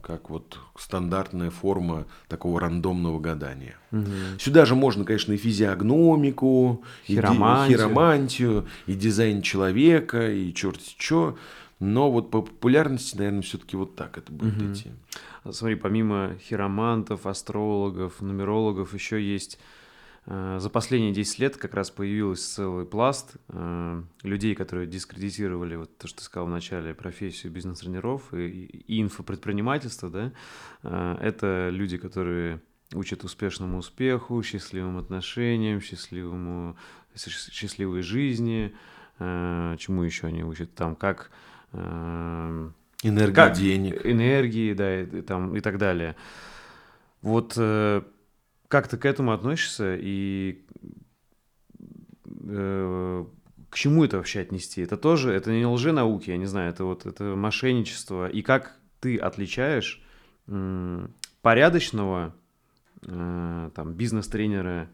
Как 0.00 0.30
вот 0.30 0.58
стандартная 0.78 1.50
форма 1.50 2.06
такого 2.28 2.60
рандомного 2.60 3.18
гадания. 3.20 3.76
Угу. 3.92 4.38
Сюда 4.38 4.64
же 4.64 4.74
можно, 4.74 5.04
конечно, 5.04 5.32
и 5.32 5.36
физиогномику, 5.36 6.82
хиромантию. 7.06 7.76
и 7.76 7.78
хиромантию, 7.78 8.66
и 8.86 8.94
дизайн 8.94 9.42
человека, 9.42 10.30
и 10.30 10.54
черт 10.54 10.80
что. 10.96 11.36
Но 11.78 12.10
вот 12.10 12.30
по 12.30 12.40
популярности, 12.40 13.16
наверное, 13.16 13.42
все-таки 13.42 13.76
вот 13.76 13.96
так 13.96 14.16
это 14.16 14.32
будет 14.32 14.56
угу. 14.56 14.72
идти. 14.72 14.90
Смотри, 15.52 15.76
помимо 15.76 16.36
хиромантов, 16.40 17.26
астрологов, 17.26 18.20
нумерологов, 18.20 18.94
еще 18.94 19.22
есть 19.22 19.58
Э, 20.26 20.58
за 20.58 20.70
последние 20.70 21.12
10 21.12 21.38
лет 21.38 21.56
как 21.56 21.74
раз 21.74 21.90
появился 21.90 22.54
целый 22.56 22.84
пласт 22.84 23.36
э, 23.48 24.02
людей, 24.22 24.54
которые 24.54 24.86
дискредитировали, 24.86 25.76
вот 25.76 25.96
то, 25.98 26.08
что 26.08 26.18
ты 26.18 26.24
сказал 26.24 26.48
в 26.48 26.50
начале, 26.50 26.94
профессию 26.94 27.52
бизнес-тренеров 27.52 28.34
и, 28.34 28.64
и 28.64 29.00
инфопредпринимательство, 29.00 30.10
да, 30.10 30.32
э, 30.82 31.18
это 31.20 31.68
люди, 31.70 31.96
которые 31.96 32.60
учат 32.92 33.24
успешному 33.24 33.78
успеху, 33.78 34.42
счастливым 34.42 34.98
отношениям, 34.98 35.80
счастливому, 35.80 36.76
счастливой 37.16 38.02
жизни, 38.02 38.76
чему 39.18 40.02
еще 40.02 40.28
они 40.28 40.44
учат, 40.44 40.72
там, 40.74 40.94
как... 40.94 41.30
Энергия 43.08 43.34
как, 43.34 43.54
денег. 43.54 44.04
Энергии, 44.04 44.72
да, 44.72 45.00
и, 45.02 45.22
там, 45.22 45.56
и 45.56 45.60
так 45.60 45.78
далее. 45.78 46.16
Вот 47.22 47.56
как 48.68 48.88
ты 48.88 48.96
к 48.96 49.04
этому 49.04 49.32
относишься 49.32 49.96
и 49.98 50.64
э, 52.48 53.24
к 53.70 53.76
чему 53.76 54.04
это 54.04 54.16
вообще 54.16 54.40
отнести? 54.40 54.82
Это 54.82 54.96
тоже, 54.96 55.32
это 55.32 55.50
не 55.50 55.66
лженауки, 55.66 56.30
я 56.30 56.36
не 56.36 56.46
знаю, 56.46 56.70
это 56.72 56.84
вот 56.84 57.06
это 57.06 57.36
мошенничество. 57.36 58.28
И 58.28 58.42
как 58.42 58.76
ты 59.00 59.16
отличаешь 59.16 60.02
э, 60.46 61.08
порядочного 61.42 62.34
э, 63.02 63.70
там 63.74 63.94
бизнес-тренера 63.94 64.88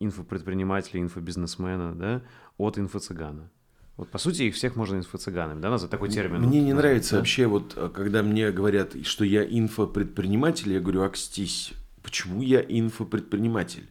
инфопредпринимателя, 0.00 1.00
инфобизнесмена, 1.00 1.94
да, 1.94 2.22
от 2.58 2.78
инфо-цыгана? 2.78 3.50
Вот 3.96 4.10
по 4.10 4.18
сути 4.18 4.42
их 4.42 4.54
всех 4.54 4.74
можно 4.76 4.96
инфо-цыганами, 4.96 5.60
да, 5.60 5.70
назвать 5.70 5.90
такой 5.90 6.08
термин. 6.08 6.42
Мне 6.42 6.60
вот, 6.60 6.66
не 6.66 6.72
нравится 6.72 7.12
да? 7.12 7.18
вообще 7.18 7.46
вот, 7.46 7.78
когда 7.94 8.22
мне 8.22 8.50
говорят, 8.50 8.94
что 9.06 9.24
я 9.24 9.44
инфопредприниматель, 9.44 10.72
я 10.72 10.80
говорю, 10.80 11.02
акстись, 11.02 11.74
Почему 12.04 12.42
я 12.42 12.60
инфопредприниматель? 12.60 13.88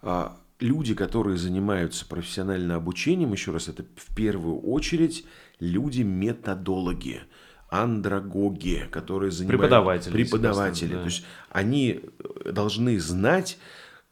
А, 0.00 0.38
люди, 0.58 0.94
которые 0.94 1.36
занимаются 1.36 2.06
профессиональным 2.06 2.76
обучением, 2.78 3.32
еще 3.32 3.52
раз, 3.52 3.68
это 3.68 3.84
в 3.94 4.16
первую 4.16 4.58
очередь 4.60 5.26
люди-методологи, 5.60 7.20
андрогоги, 7.68 8.88
которые 8.90 9.30
занимаются... 9.30 9.66
Преподаватели. 9.68 10.12
Преподаватели. 10.12 10.94
Да. 10.94 11.00
То 11.00 11.04
есть 11.04 11.24
они 11.50 12.00
должны 12.46 12.98
знать, 12.98 13.58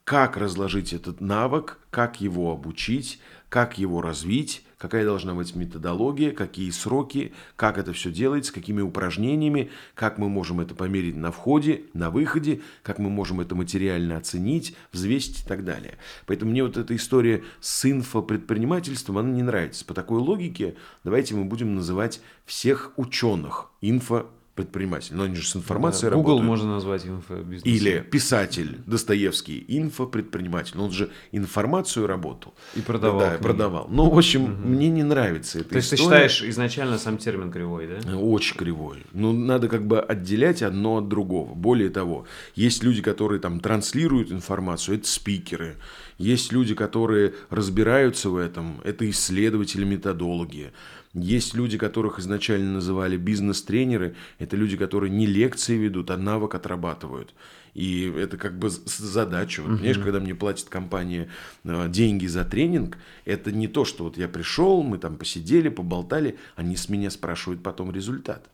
как 0.05 0.37
разложить 0.37 0.93
этот 0.93 1.23
навык, 1.23 1.79
как 1.89 2.21
его 2.21 2.53
обучить, 2.53 3.21
как 3.49 3.79
его 3.79 4.03
развить, 4.03 4.67
какая 4.81 5.05
должна 5.05 5.35
быть 5.35 5.55
методология, 5.55 6.33
какие 6.33 6.71
сроки, 6.71 7.35
как 7.55 7.77
это 7.77 7.93
все 7.93 8.11
делается, 8.11 8.53
какими 8.53 8.81
упражнениями, 8.81 9.71
как 9.95 10.17
мы 10.17 10.31
можем 10.31 10.59
это 10.61 10.75
померить 10.75 11.17
на 11.17 11.31
входе, 11.31 11.83
на 11.93 12.11
выходе, 12.11 12.63
как 12.83 12.99
мы 12.99 13.11
можем 13.11 13.41
это 13.41 13.55
материально 13.55 14.17
оценить, 14.17 14.75
взвесить 14.91 15.43
и 15.45 15.47
так 15.47 15.65
далее. 15.65 15.99
Поэтому 16.25 16.53
мне 16.53 16.65
вот 16.65 16.79
эта 16.79 16.97
история 16.97 17.45
с 17.61 17.85
инфопредпринимательством, 17.85 19.19
она 19.19 19.29
не 19.31 19.43
нравится. 19.43 19.85
По 19.85 19.93
такой 19.93 20.19
логике 20.19 20.77
давайте 21.05 21.35
мы 21.35 21.45
будем 21.45 21.75
называть 21.75 22.23
всех 22.47 22.93
ученых 22.97 23.71
инфо 23.83 24.31
предприниматель, 24.63 25.15
но 25.15 25.25
они 25.25 25.37
же 25.37 25.47
с 25.47 25.57
информацией 25.57 26.11
да, 26.11 26.17
Google 26.17 26.39
работают. 26.39 26.49
можно 26.49 26.75
назвать 26.75 27.07
инфобизнесом. 27.07 27.71
Или 27.71 28.01
писатель 28.11 28.79
Достоевский, 28.87 29.65
инфопредприниматель. 29.69 30.79
Он 30.79 30.91
же 30.91 31.11
информацию 31.33 32.07
работал. 32.07 32.55
И 32.75 32.81
продавал. 32.81 33.21
Да, 33.21 33.39
продавал. 33.39 33.89
Ну, 33.91 34.11
в 34.11 34.19
общем, 34.19 34.45
угу. 34.45 34.69
мне 34.69 34.89
не 34.89 35.03
нравится 35.03 35.61
эта 35.61 35.71
То 35.71 35.77
есть 35.77 35.91
ты 35.91 35.97
считаешь 35.97 36.43
изначально 36.43 36.99
сам 36.99 37.19
термин 37.19 37.51
кривой, 37.51 37.89
да? 37.89 38.17
Очень 38.17 38.57
кривой. 38.57 39.05
Ну, 39.13 39.33
надо 39.33 39.69
как 39.69 39.87
бы 39.87 40.01
отделять 40.01 40.63
одно 40.63 40.99
от 40.99 41.09
другого. 41.09 41.55
Более 41.55 41.91
того, 41.91 42.27
есть 42.55 42.83
люди, 42.83 43.03
которые 43.03 43.41
там 43.41 43.61
транслируют 43.61 44.33
информацию, 44.33 44.99
это 44.99 45.09
спикеры. 45.09 45.77
Есть 46.19 46.53
люди, 46.53 46.75
которые 46.75 47.33
разбираются 47.49 48.29
в 48.29 48.37
этом, 48.37 48.81
это 48.85 49.09
исследователи 49.09 49.85
методологии. 49.85 50.73
Есть 51.13 51.55
люди, 51.55 51.77
которых 51.77 52.21
изначально 52.21 52.75
называли 52.75 53.17
бизнес-тренеры. 53.17 54.15
Это 54.39 54.57
люди, 54.57 54.77
которые 54.77 55.11
не 55.11 55.27
лекции 55.27 55.77
ведут, 55.77 56.11
а 56.11 56.17
навык 56.17 56.55
отрабатывают. 56.55 57.35
И 57.75 58.13
это 58.17 58.37
как 58.37 58.57
бы 58.59 58.71
задача. 58.71 59.63
Вот. 59.63 59.79
Понимаешь, 59.79 59.99
когда 59.99 60.21
мне 60.21 60.37
платит 60.37 60.69
компания 60.69 61.29
э, 61.65 61.89
деньги 61.89 62.27
за 62.27 62.45
тренинг, 62.45 62.97
это 63.25 63.51
не 63.51 63.67
то, 63.67 63.85
что 63.85 64.05
вот 64.05 64.19
я 64.19 64.29
пришел, 64.29 64.83
мы 64.83 64.99
там 64.99 65.17
посидели, 65.17 65.69
поболтали, 65.69 66.39
они 66.55 66.77
с 66.77 66.89
меня 66.89 67.11
спрашивают 67.11 67.63
потом 67.63 67.91
результат. 67.91 68.49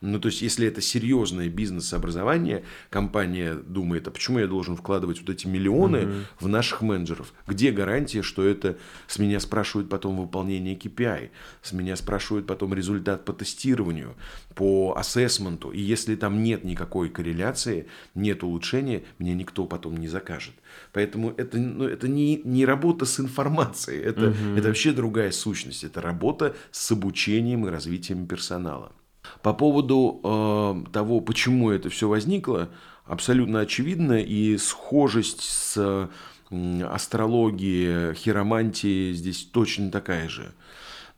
Ну, 0.00 0.20
то 0.20 0.26
есть, 0.28 0.42
если 0.42 0.66
это 0.68 0.80
серьезное 0.80 1.48
бизнес-образование, 1.48 2.62
компания 2.88 3.54
думает, 3.54 4.06
а 4.06 4.12
почему 4.12 4.38
я 4.38 4.46
должен 4.46 4.76
вкладывать 4.76 5.20
вот 5.20 5.30
эти 5.30 5.48
миллионы 5.48 6.06
угу. 6.06 6.14
в 6.40 6.48
наших 6.48 6.82
менеджеров? 6.82 7.32
Где 7.48 7.72
гарантия, 7.72 8.22
что 8.22 8.44
это 8.44 8.78
с 9.08 9.18
меня 9.18 9.40
спрашивают 9.40 9.88
потом 9.88 10.16
выполнение 10.20 10.76
KPI, 10.76 11.30
с 11.62 11.72
меня 11.72 11.96
спрашивают 11.96 12.46
потом 12.46 12.74
результат 12.74 13.24
по 13.24 13.32
тестированию, 13.32 14.14
по 14.54 14.94
ассессменту, 14.96 15.70
и 15.70 15.80
если 15.80 16.14
там 16.14 16.44
нет 16.44 16.62
никакой 16.62 17.08
корреляции, 17.08 17.88
нет 18.14 18.44
улучшения, 18.44 19.02
мне 19.18 19.34
никто 19.34 19.66
потом 19.66 19.96
не 19.96 20.06
закажет. 20.06 20.54
Поэтому 20.92 21.34
это, 21.36 21.58
ну, 21.58 21.84
это 21.84 22.06
не, 22.06 22.40
не 22.44 22.64
работа 22.64 23.04
с 23.04 23.18
информацией, 23.18 24.00
это, 24.00 24.28
угу. 24.28 24.56
это 24.56 24.68
вообще 24.68 24.92
другая 24.92 25.32
сущность, 25.32 25.82
это 25.82 26.00
работа 26.00 26.54
с 26.70 26.92
обучением 26.92 27.66
и 27.66 27.70
развитием 27.70 28.26
персонала. 28.26 28.92
По 29.42 29.52
поводу 29.52 30.20
э, 30.22 30.90
того, 30.92 31.20
почему 31.20 31.70
это 31.70 31.90
все 31.90 32.08
возникло, 32.08 32.68
абсолютно 33.04 33.60
очевидно, 33.60 34.20
и 34.20 34.56
схожесть 34.58 35.42
с 35.42 35.74
э, 35.76 36.84
астрологией, 36.84 38.14
хиромантией 38.14 39.12
здесь 39.12 39.44
точно 39.44 39.90
такая 39.90 40.28
же. 40.28 40.52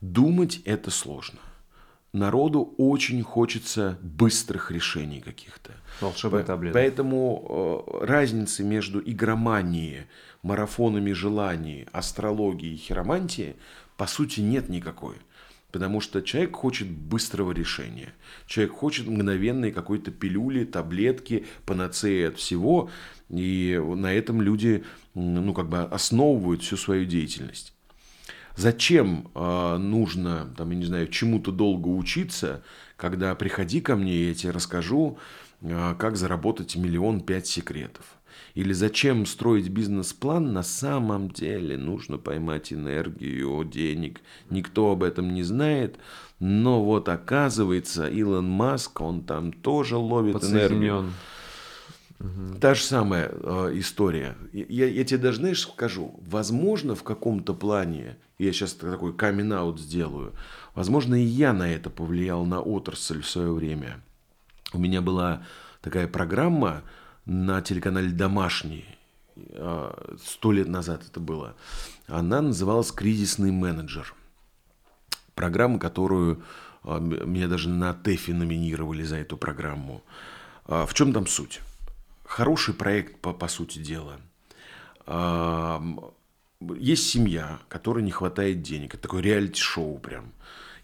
Думать 0.00 0.60
это 0.64 0.90
сложно. 0.90 1.38
Народу 2.12 2.74
очень 2.76 3.22
хочется 3.22 3.98
быстрых 4.02 4.72
решений 4.72 5.20
каких-то. 5.20 5.72
Волшебной 6.00 6.42
таблетки. 6.42 6.74
Поэтому 6.74 7.84
э, 8.02 8.04
разницы 8.06 8.64
между 8.64 9.00
игроманией, 9.00 10.06
марафонами 10.42 11.12
желаний, 11.12 11.86
астрологией 11.92 12.74
и 12.74 12.78
хиромантией 12.78 13.54
по 13.96 14.08
сути 14.08 14.40
нет 14.40 14.68
никакой. 14.68 15.16
Потому 15.72 16.00
что 16.00 16.20
человек 16.20 16.56
хочет 16.56 16.88
быстрого 16.88 17.52
решения. 17.52 18.12
Человек 18.46 18.74
хочет 18.74 19.06
мгновенной 19.06 19.70
какой-то 19.70 20.10
пилюли, 20.10 20.64
таблетки, 20.64 21.46
панацеи 21.64 22.28
от 22.28 22.38
всего. 22.38 22.90
И 23.28 23.80
на 23.96 24.12
этом 24.12 24.42
люди 24.42 24.84
ну, 25.14 25.54
как 25.54 25.68
бы 25.68 25.82
основывают 25.82 26.62
всю 26.62 26.76
свою 26.76 27.04
деятельность. 27.04 27.72
Зачем 28.56 29.30
э, 29.34 29.76
нужно, 29.78 30.52
там, 30.56 30.70
я 30.70 30.76
не 30.76 30.84
знаю, 30.84 31.08
чему-то 31.08 31.52
долго 31.52 31.88
учиться, 31.88 32.62
когда 32.96 33.34
приходи 33.34 33.80
ко 33.80 33.96
мне, 33.96 34.28
я 34.28 34.34
тебе 34.34 34.50
расскажу, 34.50 35.18
э, 35.62 35.94
как 35.98 36.16
заработать 36.16 36.76
миллион 36.76 37.20
пять 37.20 37.46
секретов. 37.46 38.04
Или 38.54 38.72
зачем 38.72 39.26
строить 39.26 39.68
бизнес-план, 39.68 40.52
на 40.52 40.62
самом 40.62 41.30
деле 41.30 41.76
нужно 41.76 42.18
поймать 42.18 42.72
энергию, 42.72 43.64
денег. 43.64 44.20
Никто 44.50 44.92
об 44.92 45.02
этом 45.02 45.32
не 45.32 45.42
знает. 45.42 45.98
Но 46.40 46.82
вот 46.82 47.08
оказывается, 47.08 48.08
Илон 48.08 48.48
Маск, 48.48 49.00
он 49.00 49.22
там 49.22 49.52
тоже 49.52 49.96
ловит 49.96 50.42
энергию. 50.42 51.10
Угу. 52.20 52.58
Та 52.60 52.74
же 52.74 52.82
самая 52.82 53.30
э, 53.32 53.72
история. 53.74 54.36
Я, 54.52 54.86
я 54.86 55.04
тебе 55.04 55.18
даже, 55.18 55.38
знаешь, 55.38 55.62
скажу, 55.62 56.20
возможно, 56.26 56.94
в 56.94 57.02
каком-то 57.02 57.54
плане, 57.54 58.18
я 58.38 58.52
сейчас 58.52 58.74
такой 58.74 59.14
камин 59.14 59.76
сделаю, 59.78 60.34
возможно, 60.74 61.14
и 61.14 61.24
я 61.24 61.52
на 61.52 61.70
это 61.70 61.88
повлиял 61.88 62.44
на 62.44 62.60
отрасль 62.60 63.22
в 63.22 63.28
свое 63.28 63.52
время. 63.52 64.02
У 64.72 64.78
меня 64.78 65.00
была 65.00 65.44
такая 65.80 66.06
программа, 66.08 66.82
на 67.24 67.62
телеканале 67.62 68.10
«Домашний», 68.10 68.84
а, 69.52 70.16
сто 70.22 70.52
лет 70.52 70.68
назад 70.68 71.04
это 71.08 71.20
было, 71.20 71.54
она 72.06 72.40
называлась 72.40 72.92
«Кризисный 72.92 73.50
менеджер». 73.50 74.14
Программа, 75.34 75.78
которую 75.78 76.42
а, 76.82 76.98
меня 76.98 77.48
даже 77.48 77.68
на 77.68 77.94
ТЭФе 77.94 78.34
номинировали 78.34 79.02
за 79.02 79.16
эту 79.16 79.36
программу. 79.36 80.02
А, 80.66 80.86
в 80.86 80.94
чем 80.94 81.12
там 81.12 81.26
суть? 81.26 81.60
Хороший 82.24 82.74
проект, 82.74 83.20
по, 83.20 83.32
по 83.32 83.48
сути 83.48 83.78
дела. 83.78 84.20
есть 86.60 87.08
семья, 87.08 87.58
которой 87.68 88.04
не 88.04 88.12
хватает 88.12 88.62
денег. 88.62 88.94
Это 88.94 89.02
такое 89.02 89.22
реалити-шоу 89.22 89.98
прям. 89.98 90.32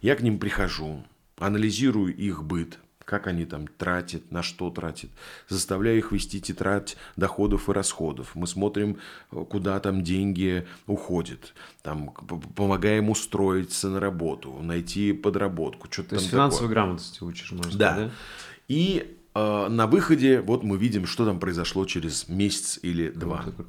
Я 0.01 0.17
к 0.17 0.23
ним 0.23 0.39
прихожу, 0.39 1.05
анализирую 1.39 2.15
их 2.17 2.43
быт, 2.43 2.79
как 3.07 3.29
они 3.29 3.47
там 3.47 3.69
тратят, 3.69 4.33
на 4.33 4.43
что 4.43 4.69
тратят, 4.69 5.11
заставляю 5.49 5.97
их 5.97 6.11
вести 6.11 6.41
тетрадь 6.41 6.97
доходов 7.15 7.69
и 7.69 7.73
расходов. 7.73 8.35
Мы 8.35 8.49
смотрим, 8.49 8.99
куда 9.31 9.79
там 9.79 10.03
деньги 10.03 10.67
уходят, 10.89 11.55
там, 11.83 12.11
помогаем 12.57 13.09
устроиться 13.09 13.89
на 13.89 14.01
работу, 14.01 14.59
найти 14.61 15.13
подработку, 15.13 15.87
что-то 15.91 16.11
То 16.11 16.15
есть 16.17 16.31
финансовой 16.31 16.69
грамотности 16.69 17.23
учишь, 17.23 17.53
можно 17.53 17.79
да. 17.79 17.97
да? 17.97 18.11
И 18.67 19.17
э, 19.35 19.69
на 19.69 19.87
выходе 19.87 20.41
вот 20.41 20.65
мы 20.65 20.77
видим, 20.77 21.07
что 21.07 21.25
там 21.25 21.39
произошло 21.39 21.87
через 21.87 22.29
месяц 22.29 22.81
или 22.83 23.11
два. 23.11 23.45
Вот, 23.47 23.67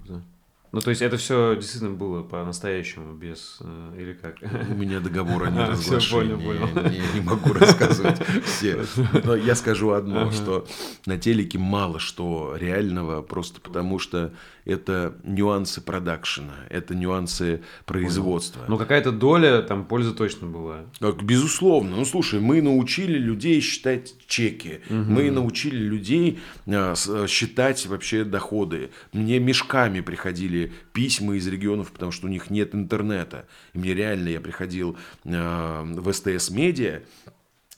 ну, 0.72 0.82
то 0.82 0.90
есть 0.90 1.02
это 1.02 1.18
все 1.18 1.56
действительно 1.56 1.96
было 1.96 2.24
по-настоящему, 2.24 3.14
без... 3.14 3.58
Э, 3.62 3.94
или 3.98 4.14
как? 4.14 4.38
У 4.70 4.76
меня 4.76 5.00
договора 5.00 5.50
не 5.50 5.60
разглашения. 5.60 6.38
Я 6.76 7.14
не 7.14 7.22
могу 7.22 7.54
рассказывать 7.54 8.22
все. 8.44 8.84
Но 9.24 9.36
я 9.36 9.56
скажу 9.56 9.92
одно, 9.92 10.32
что 10.32 10.68
на 11.06 11.18
телеке 11.18 11.58
мало 11.58 12.00
что 12.00 12.56
реального, 12.60 13.22
просто 13.22 13.62
потому 13.62 13.98
что 14.00 14.34
это 14.66 15.16
нюансы 15.24 15.80
продакшена, 15.80 16.54
это 16.70 16.94
нюансы 16.94 17.62
производства. 17.86 18.66
Но 18.68 18.78
какая-то 18.78 19.14
доля 19.14 19.62
там 19.62 19.86
пользы 19.86 20.14
точно 20.14 20.48
была. 20.48 20.82
Безусловно. 21.22 21.96
Ну, 21.96 22.04
слушай, 22.04 22.42
мы 22.42 22.62
научили 22.62 23.18
людей 23.18 23.62
считать 23.62 24.16
чеки, 24.28 24.82
мы 24.90 25.32
научили 25.32 25.78
людей 25.78 26.40
а, 26.68 26.96
считать 27.28 27.86
вообще 27.86 28.26
доходы. 28.26 28.90
Мне 29.14 29.40
мешками 29.40 30.02
приходили 30.02 30.57
письма 30.94 31.36
из 31.36 31.48
регионов, 31.48 31.92
потому 31.92 32.12
что 32.12 32.28
у 32.28 32.30
них 32.30 32.50
нет 32.50 32.76
интернета. 32.76 33.48
И 33.74 33.80
мне 33.80 33.94
реально, 33.94 34.30
я 34.30 34.42
приходил 34.42 34.98
э, 35.24 35.84
в 35.84 36.12
СТС 36.12 36.50
Медиа, 36.50 37.02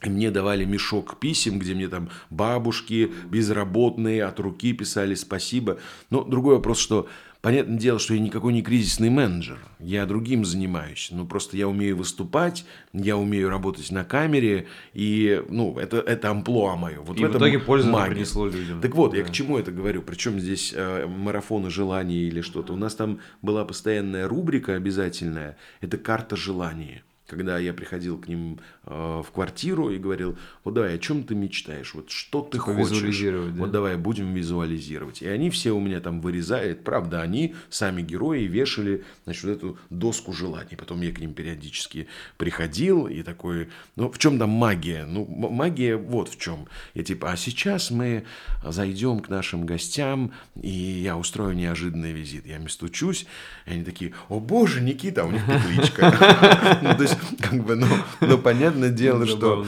и 0.02 0.08
мне 0.08 0.30
давали 0.30 0.64
мешок 0.64 1.18
писем, 1.20 1.58
где 1.58 1.74
мне 1.74 1.88
там 1.88 2.08
бабушки 2.30 3.12
безработные 3.30 4.24
от 4.24 4.40
руки 4.40 4.72
писали 4.72 5.14
спасибо. 5.14 5.78
Но 6.08 6.24
другой 6.24 6.56
вопрос, 6.56 6.78
что 6.78 7.06
Понятное 7.40 7.78
дело, 7.78 7.98
что 7.98 8.12
я 8.12 8.20
никакой 8.20 8.52
не 8.52 8.62
кризисный 8.62 9.08
менеджер, 9.08 9.58
я 9.78 10.04
другим 10.04 10.44
занимаюсь. 10.44 11.08
Ну, 11.10 11.26
просто 11.26 11.56
я 11.56 11.68
умею 11.68 11.96
выступать, 11.96 12.66
я 12.92 13.16
умею 13.16 13.48
работать 13.48 13.90
на 13.90 14.04
камере, 14.04 14.66
и, 14.92 15.42
ну, 15.48 15.78
это, 15.78 15.98
это 15.98 16.30
амплуа 16.30 16.76
мое. 16.76 17.00
Вот 17.00 17.18
и 17.18 17.24
в, 17.24 17.32
в 17.32 17.36
итоге 17.38 17.58
пользу 17.58 17.90
принесло 18.08 18.46
людям. 18.46 18.82
Так 18.82 18.94
вот, 18.94 19.12
да. 19.12 19.18
я 19.18 19.24
к 19.24 19.30
чему 19.30 19.58
это 19.58 19.72
говорю? 19.72 20.02
Причем 20.02 20.38
здесь 20.38 20.74
э, 20.76 21.06
марафоны 21.06 21.70
желаний 21.70 22.24
или 22.28 22.42
что-то. 22.42 22.74
У 22.74 22.76
нас 22.76 22.94
там 22.94 23.20
была 23.40 23.64
постоянная 23.64 24.28
рубрика 24.28 24.74
обязательная, 24.74 25.56
это 25.80 25.96
карта 25.96 26.36
желаний 26.36 27.02
когда 27.30 27.58
я 27.58 27.72
приходил 27.72 28.18
к 28.18 28.28
ним 28.28 28.58
э, 28.84 29.22
в 29.24 29.30
квартиру 29.32 29.90
и 29.90 29.98
говорил, 29.98 30.36
вот 30.64 30.74
давай, 30.74 30.96
о 30.96 30.98
чем 30.98 31.22
ты 31.22 31.34
мечтаешь, 31.34 31.94
вот 31.94 32.10
что 32.10 32.42
ты 32.42 32.58
типа 32.58 32.74
хочешь, 32.74 33.20
да? 33.20 33.60
вот 33.60 33.70
давай 33.70 33.96
будем 33.96 34.34
визуализировать. 34.34 35.22
И 35.22 35.28
они 35.28 35.50
все 35.50 35.72
у 35.72 35.80
меня 35.80 36.00
там 36.00 36.20
вырезают, 36.20 36.84
правда, 36.84 37.22
они 37.22 37.54
сами 37.68 38.02
герои 38.02 38.44
вешали, 38.44 39.04
значит, 39.24 39.44
вот 39.44 39.50
эту 39.50 39.78
доску 39.90 40.32
желаний. 40.32 40.76
Потом 40.76 41.00
я 41.02 41.12
к 41.12 41.20
ним 41.20 41.34
периодически 41.34 42.08
приходил 42.36 43.06
и 43.06 43.22
такой, 43.22 43.68
ну 43.96 44.10
в 44.10 44.18
чем 44.18 44.38
там 44.38 44.50
магия? 44.50 45.04
Ну 45.06 45.24
магия 45.26 45.96
вот 45.96 46.28
в 46.28 46.38
чем. 46.38 46.66
Я 46.94 47.04
типа, 47.04 47.32
а 47.32 47.36
сейчас 47.36 47.90
мы 47.90 48.24
зайдем 48.64 49.20
к 49.20 49.28
нашим 49.28 49.66
гостям 49.66 50.32
и 50.60 50.68
я 50.68 51.16
устрою 51.16 51.54
неожиданный 51.54 52.12
визит. 52.12 52.46
Я 52.46 52.56
им 52.56 52.68
стучусь, 52.68 53.26
и 53.66 53.70
они 53.72 53.84
такие, 53.84 54.12
о 54.28 54.40
боже, 54.40 54.80
Никита, 54.80 55.24
у 55.24 55.30
них 55.30 55.44
петличка. 55.46 56.10
Ну, 56.82 56.96
то 56.96 57.02
есть 57.02 57.16
как 57.40 57.64
бы, 57.64 57.74
ну, 57.76 57.86
ну 58.20 58.38
понятное 58.38 58.90
дело, 58.90 59.26
что 59.26 59.66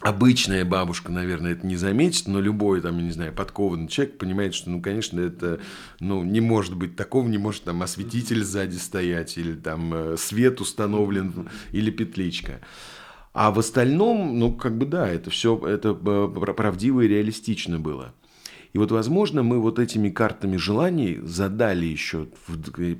обычная 0.00 0.64
бабушка, 0.64 1.12
наверное, 1.12 1.52
это 1.52 1.66
не 1.66 1.76
заметит, 1.76 2.28
но 2.28 2.40
любой, 2.40 2.80
там, 2.80 2.98
я 2.98 3.04
не 3.04 3.10
знаю, 3.10 3.32
подкованный 3.32 3.88
человек 3.88 4.18
понимает, 4.18 4.54
что, 4.54 4.70
ну, 4.70 4.80
конечно, 4.80 5.20
это, 5.20 5.60
ну, 5.98 6.22
не 6.22 6.40
может 6.40 6.76
быть 6.76 6.96
такого, 6.96 7.28
не 7.28 7.38
может 7.38 7.64
там 7.64 7.82
осветитель 7.82 8.44
сзади 8.44 8.76
стоять, 8.76 9.38
или 9.38 9.54
там 9.54 9.92
э, 9.94 10.16
свет 10.16 10.60
установлен, 10.60 11.48
или 11.72 11.90
петличка. 11.90 12.60
А 13.32 13.50
в 13.50 13.58
остальном, 13.58 14.38
ну, 14.38 14.52
как 14.52 14.76
бы 14.76 14.86
да, 14.86 15.08
это 15.08 15.30
все 15.30 15.56
это 15.66 15.90
э, 15.90 16.52
правдиво 16.52 17.00
и 17.02 17.08
реалистично 17.08 17.78
было. 17.78 18.14
И 18.72 18.78
вот, 18.78 18.92
возможно, 18.92 19.42
мы 19.42 19.60
вот 19.60 19.78
этими 19.78 20.10
картами 20.10 20.56
желаний 20.56 21.18
задали 21.22 21.86
еще, 21.86 22.28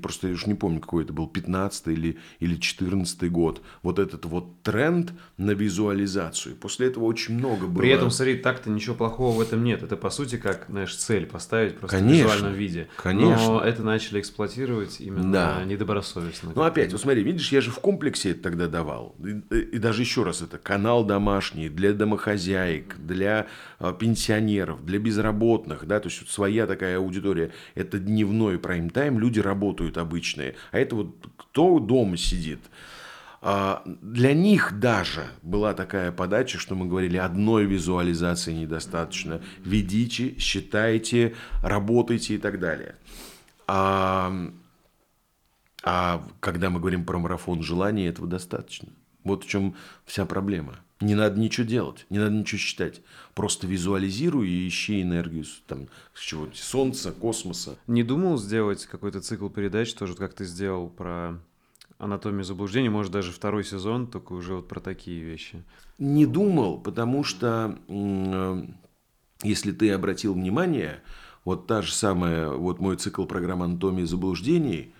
просто 0.01 0.27
я 0.27 0.33
уж 0.33 0.45
не 0.45 0.53
помню, 0.53 0.81
какой 0.81 1.03
это 1.03 1.13
был, 1.13 1.27
15 1.27 1.87
или, 1.87 2.17
или 2.39 2.55
14 2.55 3.31
год, 3.31 3.61
вот 3.81 3.99
этот 3.99 4.25
вот 4.25 4.61
тренд 4.63 5.13
на 5.37 5.51
визуализацию. 5.51 6.55
После 6.55 6.87
этого 6.87 7.05
очень 7.05 7.35
много 7.35 7.67
было. 7.67 7.81
При 7.81 7.89
этом, 7.89 8.11
смотри, 8.11 8.35
так-то 8.35 8.69
ничего 8.69 8.95
плохого 8.95 9.37
в 9.37 9.41
этом 9.41 9.63
нет. 9.63 9.81
Это, 9.83 9.95
по 9.95 10.09
сути, 10.09 10.37
как, 10.37 10.65
знаешь, 10.69 10.95
цель 10.95 11.25
поставить 11.25 11.77
просто 11.77 11.97
конечно, 11.97 12.23
в 12.23 12.25
визуальном 12.25 12.53
виде. 12.53 12.87
Конечно. 13.01 13.47
Но 13.47 13.61
это 13.61 13.83
начали 13.83 14.19
эксплуатировать 14.19 14.99
именно 14.99 15.31
да. 15.31 15.63
недобросовестно. 15.63 16.51
Ну, 16.53 16.61
опять, 16.63 16.91
вот 16.91 17.01
смотри, 17.01 17.23
видишь, 17.23 17.51
я 17.51 17.61
же 17.61 17.71
в 17.71 17.79
комплексе 17.79 18.31
это 18.31 18.43
тогда 18.43 18.67
давал. 18.67 19.15
И, 19.23 19.55
и 19.55 19.77
даже 19.77 20.01
еще 20.01 20.23
раз, 20.23 20.41
это 20.41 20.57
канал 20.57 21.05
домашний 21.05 21.69
для 21.69 21.93
домохозяек, 21.93 22.97
для 22.97 23.47
а, 23.79 23.93
пенсионеров, 23.93 24.85
для 24.85 24.99
безработных 24.99 25.60
безработных, 25.61 25.87
да, 25.87 25.99
то 25.99 26.09
есть 26.09 26.29
своя 26.29 26.67
такая 26.67 26.97
аудитория, 26.97 27.51
это 27.75 27.99
дневной 27.99 28.57
прайм-тайм, 28.59 29.19
люди 29.19 29.39
работают 29.39 29.97
обычные, 29.97 30.55
а 30.71 30.79
это 30.79 30.95
вот 30.95 31.15
кто 31.37 31.79
дома 31.79 32.17
сидит. 32.17 32.59
А, 33.43 33.81
для 33.85 34.33
них 34.33 34.79
даже 34.79 35.25
была 35.41 35.73
такая 35.73 36.11
подача, 36.11 36.59
что 36.59 36.75
мы 36.75 36.87
говорили, 36.87 37.17
одной 37.17 37.65
визуализации 37.65 38.53
недостаточно. 38.53 39.41
Ведите, 39.65 40.35
считайте, 40.37 41.33
работайте 41.63 42.35
и 42.35 42.37
так 42.37 42.59
далее. 42.59 42.95
А, 43.67 44.31
а 45.83 46.23
когда 46.39 46.69
мы 46.69 46.79
говорим 46.79 47.03
про 47.03 47.17
марафон 47.17 47.63
желаний, 47.63 48.05
этого 48.05 48.27
достаточно. 48.27 48.89
Вот 49.23 49.43
в 49.43 49.49
чем 49.49 49.75
вся 50.05 50.25
проблема. 50.25 50.75
Не 51.01 51.15
надо 51.15 51.39
ничего 51.39 51.65
делать, 51.65 52.05
не 52.09 52.19
надо 52.19 52.35
ничего 52.35 52.59
считать. 52.59 53.01
Просто 53.33 53.67
визуализируй 53.67 54.47
и 54.47 54.67
ищи 54.67 55.01
энергию 55.01 55.45
там, 55.67 55.87
с 56.13 56.21
чего-нибудь, 56.21 56.57
солнца, 56.57 57.11
космоса. 57.11 57.77
Не 57.87 58.03
думал 58.03 58.37
сделать 58.37 58.85
какой-то 58.85 59.21
цикл 59.21 59.49
передач, 59.49 59.93
тоже 59.93 60.15
как 60.15 60.33
ты 60.33 60.45
сделал 60.45 60.89
про 60.89 61.39
анатомию 61.97 62.43
заблуждений, 62.43 62.89
может 62.89 63.11
даже 63.11 63.31
второй 63.31 63.63
сезон, 63.63 64.07
только 64.07 64.33
уже 64.33 64.55
вот 64.55 64.67
про 64.67 64.79
такие 64.79 65.21
вещи? 65.21 65.63
Не 65.97 66.25
думал, 66.25 66.79
потому 66.79 67.23
что 67.23 67.77
э, 67.87 68.63
если 69.43 69.71
ты 69.71 69.91
обратил 69.91 70.33
внимание, 70.33 71.01
вот 71.45 71.67
та 71.67 71.81
же 71.81 71.93
самая, 71.93 72.49
вот 72.49 72.79
мой 72.79 72.97
цикл 72.97 73.25
программ 73.25 73.63
анатомии 73.63 74.03
заблуждений, 74.03 74.93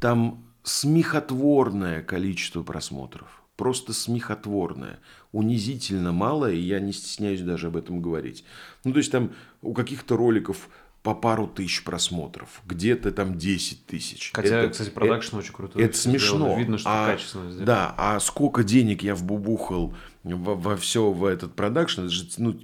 там 0.00 0.44
смехотворное 0.62 2.02
количество 2.02 2.62
просмотров 2.62 3.42
просто 3.60 3.92
смехотворное, 3.92 5.00
унизительно 5.32 6.12
мало, 6.12 6.50
и 6.50 6.58
я 6.58 6.80
не 6.80 6.94
стесняюсь 6.94 7.42
даже 7.42 7.66
об 7.66 7.76
этом 7.76 8.00
говорить. 8.00 8.42
Ну, 8.84 8.92
то 8.92 8.98
есть 8.98 9.12
там 9.12 9.32
у 9.60 9.74
каких-то 9.74 10.16
роликов 10.16 10.70
по 11.02 11.14
пару 11.14 11.46
тысяч 11.46 11.84
просмотров, 11.84 12.62
где-то 12.64 13.12
там 13.12 13.36
10 13.36 13.84
тысяч. 13.84 14.30
Хотя, 14.32 14.60
это, 14.60 14.72
кстати, 14.72 14.88
продакшн 14.88 15.36
очень 15.36 15.52
крутой. 15.52 15.82
Это 15.82 15.94
смешно. 15.94 16.38
Сделано. 16.38 16.58
Видно, 16.58 16.78
что 16.78 16.88
а, 16.90 17.06
качественно 17.12 17.50
сделано. 17.50 17.66
Да, 17.66 17.94
а 17.98 18.18
сколько 18.18 18.64
денег 18.64 19.02
я 19.02 19.14
вбубухал 19.14 19.94
во, 20.22 20.54
во 20.54 20.76
все 20.78 21.10
в 21.10 21.26
этот 21.26 21.54
продакшн, 21.54 22.00
это 22.00 22.10
же 22.10 22.28
ну, 22.38 22.58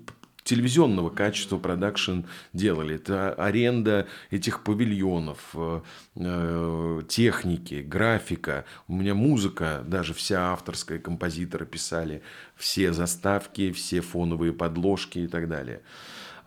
телевизионного 0.47 1.11
качества 1.11 1.59
продакшн 1.59 2.21
делали. 2.53 2.97
Это 2.97 3.35
аренда 3.35 4.07
этих 4.31 4.63
павильонов, 4.63 5.39
э, 5.55 5.81
э, 6.15 7.03
техники, 7.09 7.85
графика. 7.87 8.65
У 8.89 8.95
меня 8.95 9.15
музыка, 9.15 9.85
даже 9.87 10.15
вся 10.15 10.53
авторская, 10.53 10.99
композиторы 10.99 11.67
писали 11.67 12.23
все 12.57 12.93
заставки, 12.93 13.73
все 13.73 14.01
фоновые 14.01 14.53
подложки 14.53 15.19
и 15.19 15.27
так 15.27 15.49
далее. 15.49 15.83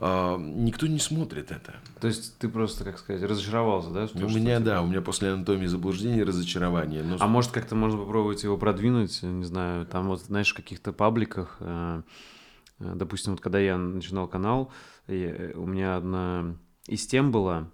А, 0.02 0.38
никто 0.38 0.88
не 0.88 1.00
смотрит 1.00 1.52
это. 1.52 1.76
То 2.00 2.08
есть 2.08 2.38
ты 2.38 2.48
просто, 2.48 2.86
как 2.86 2.98
сказать, 3.00 3.22
разочаровался, 3.22 3.90
да? 3.90 4.08
у 4.14 4.30
меня, 4.30 4.62
да, 4.62 4.82
у 4.82 4.88
меня 4.88 5.02
после 5.02 5.30
анатомии 5.30 5.66
заблуждения 5.68 6.24
разочарование. 6.24 7.04
Но... 7.04 7.18
А 7.20 7.28
может 7.28 7.52
как-то 7.52 7.76
можно 7.76 7.98
попробовать 7.98 8.44
его 8.44 8.58
продвинуть, 8.58 9.22
не 9.24 9.44
знаю, 9.44 9.86
там 9.86 10.08
вот, 10.08 10.22
знаешь, 10.22 10.52
в 10.52 10.56
каких-то 10.56 10.94
пабликах 10.94 11.60
Э, 11.60 12.02
допустим, 12.80 13.34
вот 13.34 13.42
когда 13.42 13.60
я 13.60 13.78
начинал 13.78 14.28
канал, 14.28 14.72
э, 15.08 15.54
у 15.56 15.66
меня 15.66 15.98
одна 15.98 16.56
из 16.88 17.06
тем 17.06 17.32
была, 17.32 17.70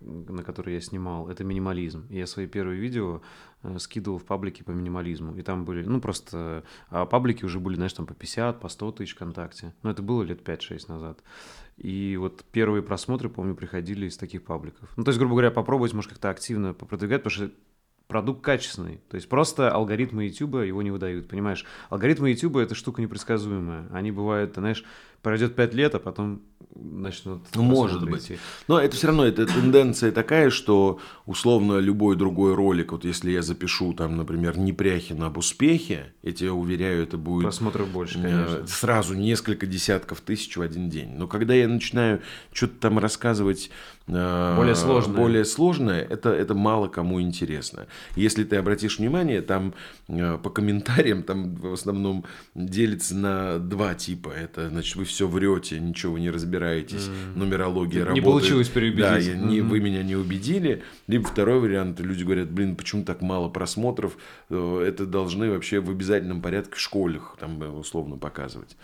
на 0.00 0.42
которой 0.42 0.74
я 0.74 0.80
снимал, 0.80 1.28
это 1.28 1.44
минимализм. 1.44 2.06
Я 2.10 2.26
свои 2.26 2.46
первые 2.46 2.80
видео 2.80 3.22
э, 3.62 3.78
скидывал 3.78 4.18
в 4.18 4.24
паблики 4.24 4.62
по 4.62 4.70
минимализму. 4.70 5.34
И 5.34 5.42
там 5.42 5.64
были, 5.64 5.82
ну, 5.84 6.00
просто... 6.00 6.64
А 6.88 7.06
паблики 7.06 7.44
уже 7.44 7.58
были, 7.58 7.76
знаешь, 7.76 7.92
там 7.92 8.06
по 8.06 8.14
50, 8.14 8.60
по 8.60 8.68
100 8.68 8.92
тысяч 8.92 9.14
ВКонтакте. 9.14 9.74
Но 9.82 9.90
это 9.90 10.02
было 10.02 10.22
лет 10.22 10.46
5-6 10.46 10.84
назад. 10.88 11.22
И 11.76 12.16
вот 12.18 12.44
первые 12.52 12.82
просмотры, 12.82 13.28
помню, 13.28 13.54
приходили 13.54 14.06
из 14.06 14.16
таких 14.16 14.44
пабликов. 14.44 14.92
Ну, 14.96 15.04
то 15.04 15.10
есть, 15.10 15.18
грубо 15.18 15.34
говоря, 15.34 15.50
попробовать, 15.50 15.94
может, 15.94 16.10
как-то 16.10 16.30
активно 16.30 16.74
попродвигать, 16.74 17.22
потому 17.22 17.48
что 17.48 17.54
продукт 18.10 18.42
качественный. 18.42 19.00
То 19.08 19.14
есть 19.14 19.28
просто 19.28 19.70
алгоритмы 19.70 20.24
YouTube 20.24 20.56
его 20.56 20.82
не 20.82 20.90
выдают, 20.90 21.28
понимаешь? 21.28 21.64
Алгоритмы 21.88 22.30
YouTube— 22.30 22.56
это 22.58 22.74
штука 22.74 23.00
непредсказуемая. 23.00 23.86
Они 23.92 24.10
бывают, 24.10 24.54
знаешь, 24.56 24.84
пройдет 25.22 25.54
пять 25.54 25.74
лет, 25.74 25.94
а 25.94 25.98
потом 25.98 26.42
начнут... 26.74 27.42
Ну, 27.54 27.62
может 27.62 28.08
быть. 28.08 28.32
Но 28.68 28.78
это 28.78 28.96
все 28.96 29.08
равно, 29.08 29.24
это 29.24 29.46
тенденция 29.46 30.12
такая, 30.12 30.50
что 30.50 31.00
условно 31.26 31.78
любой 31.78 32.16
другой 32.16 32.54
ролик, 32.54 32.92
вот 32.92 33.04
если 33.04 33.30
я 33.30 33.42
запишу 33.42 33.92
там, 33.92 34.16
например, 34.16 34.58
Непряхин 34.58 35.22
об 35.22 35.38
успехе, 35.38 36.12
я 36.22 36.32
тебя 36.32 36.52
уверяю, 36.52 37.02
это 37.02 37.16
будет... 37.16 37.44
Просмотров 37.44 37.88
больше, 37.88 38.18
э, 38.18 38.22
конечно. 38.22 38.66
Сразу 38.66 39.14
несколько 39.14 39.66
десятков 39.66 40.20
тысяч 40.20 40.56
в 40.56 40.62
один 40.62 40.88
день. 40.88 41.10
Но 41.16 41.26
когда 41.26 41.54
я 41.54 41.68
начинаю 41.68 42.20
что-то 42.52 42.74
там 42.80 42.98
рассказывать 42.98 43.70
э, 44.06 44.56
более 44.56 44.74
сложное. 44.74 45.16
Более 45.16 45.44
сложное, 45.44 46.02
это, 46.02 46.30
это 46.30 46.54
мало 46.54 46.88
кому 46.88 47.20
интересно. 47.20 47.86
Если 48.16 48.44
ты 48.44 48.56
обратишь 48.56 48.98
внимание, 48.98 49.42
там 49.42 49.74
э, 50.08 50.38
по 50.42 50.50
комментариям 50.50 51.22
там 51.22 51.54
в 51.54 51.72
основном 51.72 52.24
делится 52.54 53.14
на 53.16 53.58
два 53.58 53.94
типа. 53.94 54.30
Это, 54.30 54.68
значит, 54.68 54.96
вы 54.96 55.04
все 55.10 55.28
врете, 55.28 55.78
ничего 55.78 56.14
вы 56.14 56.20
не 56.20 56.30
разбираетесь, 56.30 57.08
mm. 57.08 57.36
нумерология 57.36 58.00
не 58.00 58.04
работает. 58.04 58.24
Не 58.24 58.30
получилось 58.30 58.68
переубедить. 58.68 59.04
Да, 59.04 59.18
я, 59.18 59.34
не, 59.34 59.60
вы 59.60 59.80
меня 59.80 60.02
не 60.02 60.16
убедили. 60.16 60.82
Либо 61.06 61.28
второй 61.28 61.60
вариант, 61.60 62.00
люди 62.00 62.24
говорят, 62.24 62.50
блин, 62.50 62.76
почему 62.76 63.04
так 63.04 63.20
мало 63.20 63.48
просмотров, 63.48 64.16
э, 64.48 64.84
это 64.86 65.06
должны 65.06 65.50
вообще 65.50 65.80
в 65.80 65.90
обязательном 65.90 66.40
порядке 66.40 66.76
в 66.76 66.80
школах 66.80 67.36
там 67.38 67.60
условно 67.78 68.16
показывать. 68.16 68.76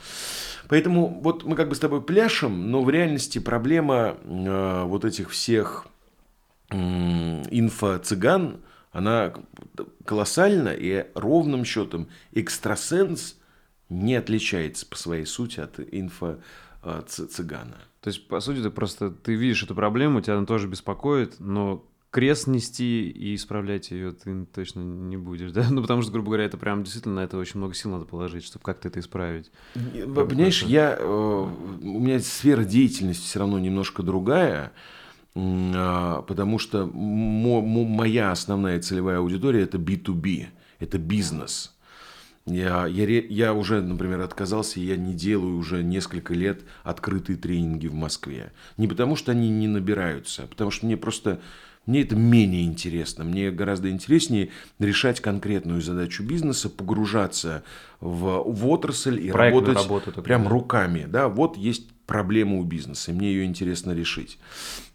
Поэтому 0.68 1.20
вот 1.22 1.44
мы 1.44 1.56
как 1.56 1.68
бы 1.68 1.74
с 1.74 1.78
тобой 1.78 2.02
пляшем, 2.02 2.70
но 2.70 2.82
в 2.82 2.90
реальности 2.90 3.38
проблема 3.38 4.16
э, 4.24 4.84
вот 4.84 5.04
этих 5.04 5.30
всех 5.30 5.86
э, 6.70 6.76
инфо-цыган, 6.76 8.58
она 8.92 9.34
колоссальна, 10.04 10.70
и 10.70 11.06
ровным 11.14 11.64
счетом 11.64 12.08
экстрасенс– 12.32 13.36
не 13.88 14.16
отличается 14.16 14.86
по 14.86 14.96
своей 14.96 15.26
сути 15.26 15.60
от 15.60 15.78
инфо-цыгана. 15.78 17.78
То 18.00 18.08
есть, 18.08 18.26
по 18.28 18.40
сути, 18.40 18.62
ты 18.62 18.70
просто 18.70 19.10
ты 19.10 19.34
видишь 19.34 19.62
эту 19.62 19.74
проблему, 19.74 20.20
тебя 20.20 20.36
она 20.36 20.46
тоже 20.46 20.68
беспокоит, 20.68 21.36
но 21.38 21.84
крест 22.10 22.46
нести 22.46 23.10
и 23.10 23.34
исправлять 23.34 23.90
ее 23.90 24.12
ты 24.12 24.46
точно 24.46 24.80
не 24.80 25.16
будешь, 25.16 25.52
да? 25.52 25.66
Ну, 25.70 25.82
потому 25.82 26.02
что, 26.02 26.12
грубо 26.12 26.28
говоря, 26.28 26.44
это 26.44 26.56
прям 26.56 26.82
действительно 26.82 27.16
на 27.16 27.24
это 27.24 27.36
очень 27.36 27.58
много 27.58 27.74
сил 27.74 27.90
надо 27.90 28.04
положить, 28.04 28.44
чтобы 28.44 28.64
как-то 28.64 28.88
это 28.88 29.00
исправить. 29.00 29.50
Понимаешь, 29.74 30.62
я, 30.62 30.96
э, 30.98 31.04
у 31.04 32.00
меня 32.00 32.20
сфера 32.20 32.64
деятельности 32.64 33.24
все 33.24 33.38
равно 33.38 33.58
немножко 33.58 34.02
другая, 34.02 34.72
э, 35.34 36.22
потому 36.26 36.58
что 36.58 36.86
моя 36.86 38.32
основная 38.32 38.80
целевая 38.80 39.18
аудитория– 39.18 39.60
это 39.62 39.78
B2B, 39.78 40.46
это 40.80 40.98
бизнес– 40.98 41.72
я, 42.46 42.86
я, 42.86 43.04
я 43.06 43.54
уже, 43.54 43.82
например, 43.82 44.20
отказался, 44.20 44.80
я 44.80 44.96
не 44.96 45.14
делаю 45.14 45.56
уже 45.56 45.82
несколько 45.82 46.32
лет 46.32 46.62
открытые 46.84 47.36
тренинги 47.36 47.88
в 47.88 47.94
Москве. 47.94 48.52
Не 48.76 48.86
потому, 48.86 49.16
что 49.16 49.32
они 49.32 49.50
не 49.50 49.66
набираются, 49.66 50.44
а 50.44 50.46
потому 50.46 50.70
что 50.70 50.86
мне 50.86 50.96
просто 50.96 51.40
мне 51.86 52.02
это 52.02 52.16
менее 52.16 52.64
интересно. 52.64 53.24
Мне 53.24 53.50
гораздо 53.52 53.90
интереснее 53.90 54.50
решать 54.80 55.20
конкретную 55.20 55.80
задачу 55.80 56.24
бизнеса, 56.24 56.68
погружаться 56.68 57.62
в, 58.00 58.42
в 58.44 58.68
отрасль 58.68 59.24
и 59.24 59.30
Проектную 59.30 59.74
работать 59.74 60.06
работу, 60.06 60.22
прям 60.22 60.48
руками. 60.48 61.06
Да, 61.08 61.28
вот 61.28 61.56
есть 61.56 61.88
проблема 62.06 62.58
у 62.58 62.64
бизнеса, 62.64 63.12
и 63.12 63.14
мне 63.14 63.32
ее 63.32 63.44
интересно 63.44 63.92
решить. 63.92 64.38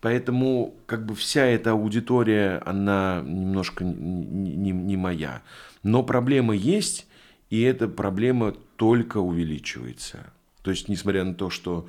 Поэтому 0.01 0.75
как 0.85 1.05
бы 1.05 1.15
вся 1.15 1.45
эта 1.45 1.71
аудитория, 1.71 2.61
она 2.65 3.21
немножко 3.25 3.83
не, 3.85 4.55
не, 4.55 4.71
не 4.71 4.97
моя. 4.97 5.41
Но 5.83 6.03
проблема 6.03 6.55
есть, 6.55 7.07
и 7.51 7.61
эта 7.61 7.87
проблема 7.87 8.53
только 8.77 9.17
увеличивается. 9.17 10.33
То 10.63 10.71
есть, 10.71 10.87
несмотря 10.87 11.25
на 11.25 11.35
то, 11.35 11.49
что 11.49 11.87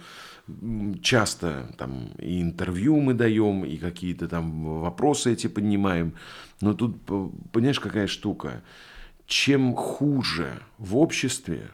часто 1.00 1.72
там 1.78 2.10
и 2.18 2.42
интервью 2.42 3.00
мы 3.00 3.14
даем, 3.14 3.64
и 3.64 3.76
какие-то 3.76 4.28
там 4.28 4.80
вопросы 4.80 5.32
эти 5.32 5.46
поднимаем, 5.46 6.14
но 6.60 6.74
тут, 6.74 6.96
понимаешь, 7.52 7.78
какая 7.78 8.08
штука? 8.08 8.62
Чем 9.26 9.74
хуже 9.74 10.60
в 10.78 10.96
обществе, 10.96 11.70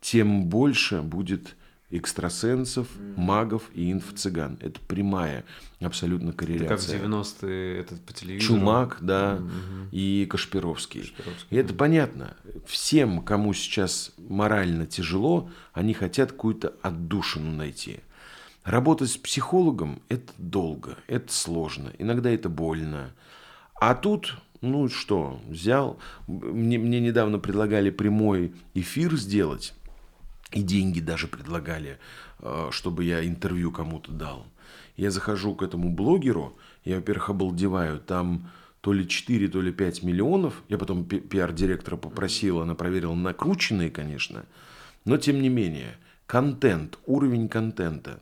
тем 0.00 0.48
больше 0.48 1.00
будет 1.00 1.56
экстрасенсов, 1.92 2.88
магов 3.16 3.70
и 3.74 3.92
инфо-цыган. 3.92 4.58
Это 4.60 4.80
прямая 4.80 5.44
абсолютно 5.80 6.32
корреляция. 6.32 6.96
Это 6.96 7.04
как 7.04 7.12
в 7.12 7.42
90-е 7.42 7.78
этот 7.78 8.00
по 8.00 8.12
телевизору. 8.12 8.58
Чумак, 8.58 8.98
да, 9.00 9.36
угу. 9.40 9.88
и 9.92 10.26
Кашпировский. 10.28 11.02
Кашпировский. 11.02 11.46
И 11.50 11.56
это 11.56 11.74
понятно. 11.74 12.36
Всем, 12.66 13.22
кому 13.22 13.52
сейчас 13.52 14.12
морально 14.16 14.86
тяжело, 14.86 15.50
они 15.72 15.94
хотят 15.94 16.32
какую-то 16.32 16.74
отдушину 16.82 17.52
найти. 17.52 18.00
Работать 18.64 19.10
с 19.10 19.16
психологом– 19.16 20.02
это 20.08 20.32
долго, 20.38 20.96
это 21.08 21.32
сложно, 21.32 21.92
иногда 21.98 22.30
это 22.30 22.48
больно. 22.48 23.12
А 23.74 23.96
тут, 23.96 24.36
ну 24.60 24.88
что, 24.88 25.40
взял, 25.48 25.98
мне, 26.28 26.78
мне 26.78 27.00
недавно 27.00 27.40
предлагали 27.40 27.90
прямой 27.90 28.54
эфир 28.74 29.16
сделать, 29.16 29.74
и 30.52 30.62
деньги 30.62 31.00
даже 31.00 31.26
предлагали, 31.28 31.98
э, 32.40 32.68
чтобы 32.70 33.04
я 33.04 33.26
интервью 33.26 33.72
кому-то 33.72 34.12
дал. 34.12 34.46
Я 34.96 35.10
захожу 35.10 35.54
к 35.54 35.62
этому 35.62 35.90
блогеру, 35.90 36.56
я, 36.84 36.96
во-первых, 36.96 37.30
обалдеваю, 37.30 37.98
там 37.98 38.50
то 38.80 38.92
ли 38.92 39.08
4, 39.08 39.48
то 39.48 39.60
ли 39.60 39.72
5 39.72 40.02
миллионов. 40.02 40.62
Я 40.68 40.76
потом 40.76 41.04
пиар-директора 41.04 41.96
попросил, 41.96 42.60
она 42.60 42.74
проверила, 42.74 43.14
накрученные, 43.14 43.90
конечно, 43.90 44.44
но 45.04 45.16
тем 45.16 45.40
не 45.40 45.48
менее– 45.48 45.96
контент, 46.32 46.98
уровень 47.04 47.46
контента, 47.46 48.18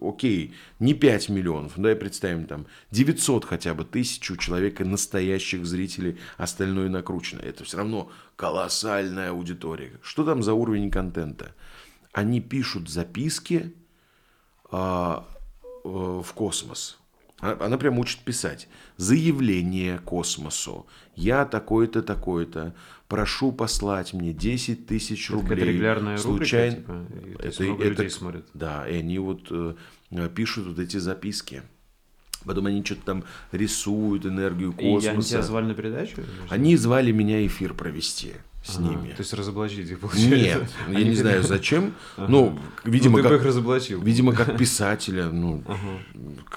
окей, 0.00 0.54
не 0.78 0.94
5 0.94 1.28
миллионов, 1.28 1.76
ну, 1.76 1.82
давай 1.82 1.94
представим 1.94 2.46
там 2.46 2.64
900 2.90 3.44
хотя 3.44 3.74
бы 3.74 3.84
тысяч 3.84 4.30
у 4.30 4.38
человека 4.38 4.82
настоящих 4.86 5.66
зрителей, 5.66 6.16
остальное 6.38 6.88
накручено. 6.88 7.40
Это 7.40 7.64
все 7.64 7.76
равно 7.76 8.10
колоссальная 8.36 9.32
аудитория. 9.32 9.92
Что 10.00 10.24
там 10.24 10.42
за 10.42 10.54
уровень 10.54 10.90
контента? 10.90 11.54
Они 12.14 12.40
пишут 12.40 12.88
записки 12.88 13.74
а, 14.72 15.28
э, 15.60 15.68
в 15.84 16.32
космос. 16.34 16.98
Она 17.40 17.76
прям 17.76 17.98
учит 17.98 18.20
писать. 18.20 18.68
Заявление 18.96 19.98
космосу. 19.98 20.86
Я 21.14 21.44
такой-то, 21.44 22.02
такой-то. 22.02 22.74
Прошу 23.10 23.50
послать 23.50 24.12
мне 24.12 24.32
10 24.32 24.86
тысяч 24.86 25.30
рублей. 25.30 25.58
Это 25.58 25.66
регулярная 25.66 26.16
Случайно... 26.16 26.76
рубрика, 26.76 27.22
типа? 27.24 27.42
это, 27.42 27.64
это, 27.64 27.84
людей 27.88 28.10
смотрят. 28.10 28.46
Да, 28.54 28.88
и 28.88 28.98
они 28.98 29.18
вот 29.18 29.48
э, 29.50 29.74
пишут 30.32 30.68
вот 30.68 30.78
эти 30.78 30.96
записки. 30.98 31.64
Потом 32.44 32.66
они 32.66 32.84
что-то 32.84 33.02
там 33.02 33.24
рисуют 33.50 34.26
энергию 34.26 34.72
космоса. 34.72 35.06
И 35.06 35.10
они 35.10 35.22
тебя 35.24 35.42
звали 35.42 35.64
на 35.66 35.74
передачу? 35.74 36.22
Они 36.50 36.76
звали 36.76 37.10
меня 37.10 37.44
эфир 37.44 37.74
провести 37.74 38.34
с 38.62 38.76
ага, 38.76 38.90
ними. 38.90 39.08
То 39.08 39.22
есть 39.22 39.32
разоблачить 39.32 39.90
их, 39.90 39.98
получается? 40.00 40.68
Нет, 40.88 40.98
я 40.98 41.04
не 41.04 41.14
знаю 41.14 41.42
зачем. 41.42 41.94
Ага. 42.16 42.30
Ну, 42.30 42.58
видимо, 42.84 43.18
ну, 43.18 43.24
как, 43.24 43.40
их 43.40 43.44
разоблачил. 43.44 44.00
видимо, 44.02 44.34
как 44.34 44.56
писателя, 44.56 45.30
ну, 45.30 45.64
ага. 45.66 46.00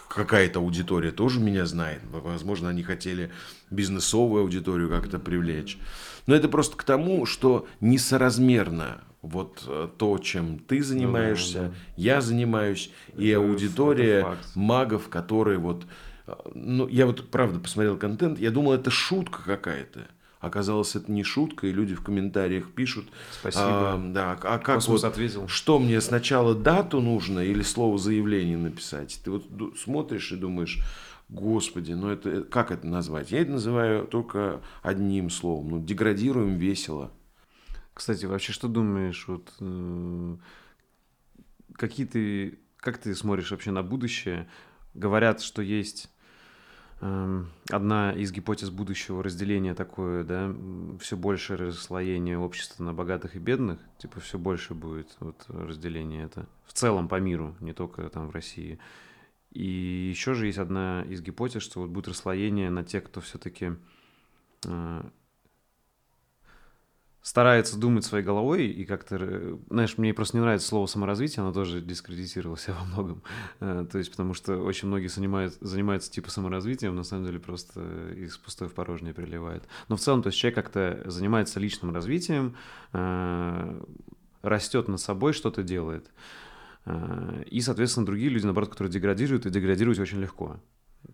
какая-то 0.09 0.59
аудитория 0.59 1.11
тоже 1.11 1.39
меня 1.39 1.65
знает. 1.65 2.01
Возможно, 2.11 2.69
они 2.69 2.83
хотели 2.83 3.31
бизнесовую 3.71 4.43
аудиторию 4.43 4.89
как-то 4.89 5.19
привлечь. 5.19 5.79
Но 6.25 6.35
это 6.35 6.47
просто 6.47 6.77
к 6.77 6.83
тому, 6.83 7.25
что 7.25 7.67
несоразмерно 7.81 9.01
вот 9.21 9.63
э, 9.67 9.87
то, 9.97 10.17
чем 10.19 10.59
ты 10.59 10.83
занимаешься, 10.83 11.57
ну, 11.57 11.67
да, 11.67 11.69
да. 11.69 11.75
я 11.95 12.21
занимаюсь, 12.21 12.91
это, 13.07 13.21
и 13.21 13.31
аудитория 13.31 14.37
магов, 14.53 15.09
которые 15.09 15.57
вот... 15.57 15.85
Э, 16.27 16.33
ну, 16.53 16.87
я 16.87 17.05
вот, 17.05 17.29
правда, 17.29 17.59
посмотрел 17.59 17.97
контент, 17.97 18.37
я 18.39 18.51
думал, 18.51 18.73
это 18.73 18.91
шутка 18.91 19.41
какая-то. 19.43 20.07
Оказалось, 20.41 20.97
это 20.97 21.09
не 21.09 21.23
шутка, 21.23 21.67
и 21.67 21.71
люди 21.71 21.95
в 21.95 22.03
комментариях 22.03 22.69
пишут. 22.71 23.07
Спасибо. 23.31 23.93
А, 23.93 23.97
да, 23.97 24.33
а 24.33 24.57
как 24.57 24.75
Космос 24.75 25.03
вот, 25.03 25.07
ответил. 25.07 25.47
что 25.47 25.79
мне 25.79 26.01
сначала 26.01 26.53
дату 26.53 26.99
нужно 26.99 27.39
или 27.39 27.61
слово 27.61 27.97
заявление 27.97 28.57
написать? 28.57 29.21
Ты 29.23 29.31
вот 29.31 29.45
смотришь 29.77 30.33
и 30.33 30.35
думаешь, 30.35 30.81
господи, 31.29 31.93
ну 31.93 32.09
это 32.09 32.43
как 32.43 32.71
это 32.71 32.87
назвать? 32.87 33.31
Я 33.31 33.41
это 33.41 33.51
называю 33.51 34.07
только 34.07 34.61
одним 34.81 35.29
словом. 35.29 35.69
Ну, 35.69 35.79
деградируем 35.79 36.57
весело. 36.57 37.11
Кстати, 37.93 38.25
вообще, 38.25 38.53
что 38.53 38.67
думаешь, 38.67 39.27
вот 39.27 39.53
э, 39.59 40.35
какие 41.73 42.05
ты, 42.05 42.59
как 42.77 42.97
ты 42.97 43.13
смотришь 43.13 43.51
вообще 43.51 43.71
на 43.71 43.83
будущее? 43.83 44.47
Говорят, 44.95 45.41
что 45.41 45.61
есть 45.61 46.09
эм, 47.01 47.49
одна 47.69 48.13
из 48.13 48.31
гипотез 48.31 48.69
будущего 48.69 49.23
разделения 49.23 49.75
такое, 49.75 50.23
да, 50.23 50.53
все 50.99 51.17
больше 51.17 51.55
расслоение 51.57 52.37
общества 52.37 52.83
на 52.83 52.93
богатых 52.93 53.35
и 53.35 53.39
бедных, 53.39 53.79
типа 53.97 54.19
все 54.19 54.37
больше 54.37 54.73
будет 54.73 55.15
вот 55.19 55.43
разделение 55.47 56.25
это 56.25 56.47
в 56.65 56.73
целом 56.73 57.07
по 57.07 57.19
миру, 57.19 57.55
не 57.59 57.73
только 57.73 58.09
там 58.09 58.27
в 58.27 58.31
России. 58.31 58.79
И 59.53 60.09
еще 60.09 60.33
же 60.33 60.47
есть 60.47 60.57
одна 60.57 61.05
из 61.07 61.21
гипотез, 61.21 61.61
что 61.61 61.81
вот 61.81 61.89
будет 61.89 62.07
расслоение 62.07 62.71
на 62.71 62.83
тех, 62.83 63.03
кто 63.03 63.21
все-таки 63.21 63.73
э, 64.65 65.03
старается 67.21 67.77
думать 67.77 68.03
своей 68.03 68.25
головой 68.25 68.65
и 68.65 68.83
как-то, 68.83 69.59
знаешь, 69.69 69.99
мне 69.99 70.11
просто 70.15 70.37
не 70.37 70.41
нравится 70.41 70.67
слово 70.67 70.87
саморазвитие, 70.87 71.41
оно 71.41 71.53
тоже 71.53 71.81
дискредитировало 71.81 72.57
себя 72.57 72.73
во 72.79 72.85
многом. 72.85 73.21
Э, 73.59 73.85
то 73.91 73.99
есть 73.99 74.09
потому 74.09 74.33
что 74.33 74.57
очень 74.57 74.87
многие 74.87 75.07
занимают, 75.07 75.53
занимаются 75.61 76.11
типа 76.11 76.31
саморазвитием, 76.31 76.95
на 76.95 77.03
самом 77.03 77.25
деле 77.25 77.39
просто 77.39 77.79
из 78.15 78.35
пустой 78.37 78.69
в 78.69 78.73
порожнее 78.73 79.13
переливает. 79.13 79.65
Но 79.87 79.97
в 79.97 79.99
целом, 79.99 80.23
то 80.23 80.27
есть 80.27 80.39
человек 80.39 80.55
как-то 80.55 81.03
занимается 81.05 81.59
личным 81.59 81.93
развитием, 81.93 82.55
э, 82.91 83.83
растет 84.41 84.87
над 84.87 84.99
собой, 84.99 85.33
что-то 85.33 85.61
делает. 85.61 86.07
Э, 86.07 86.42
и, 86.85 87.61
соответственно, 87.61 88.05
другие 88.05 88.29
люди, 88.29 88.43
наоборот, 88.43 88.69
которые 88.69 88.91
деградируют, 88.91 89.45
и 89.45 89.49
деградировать 89.49 89.99
очень 89.99 90.19
легко. 90.19 90.59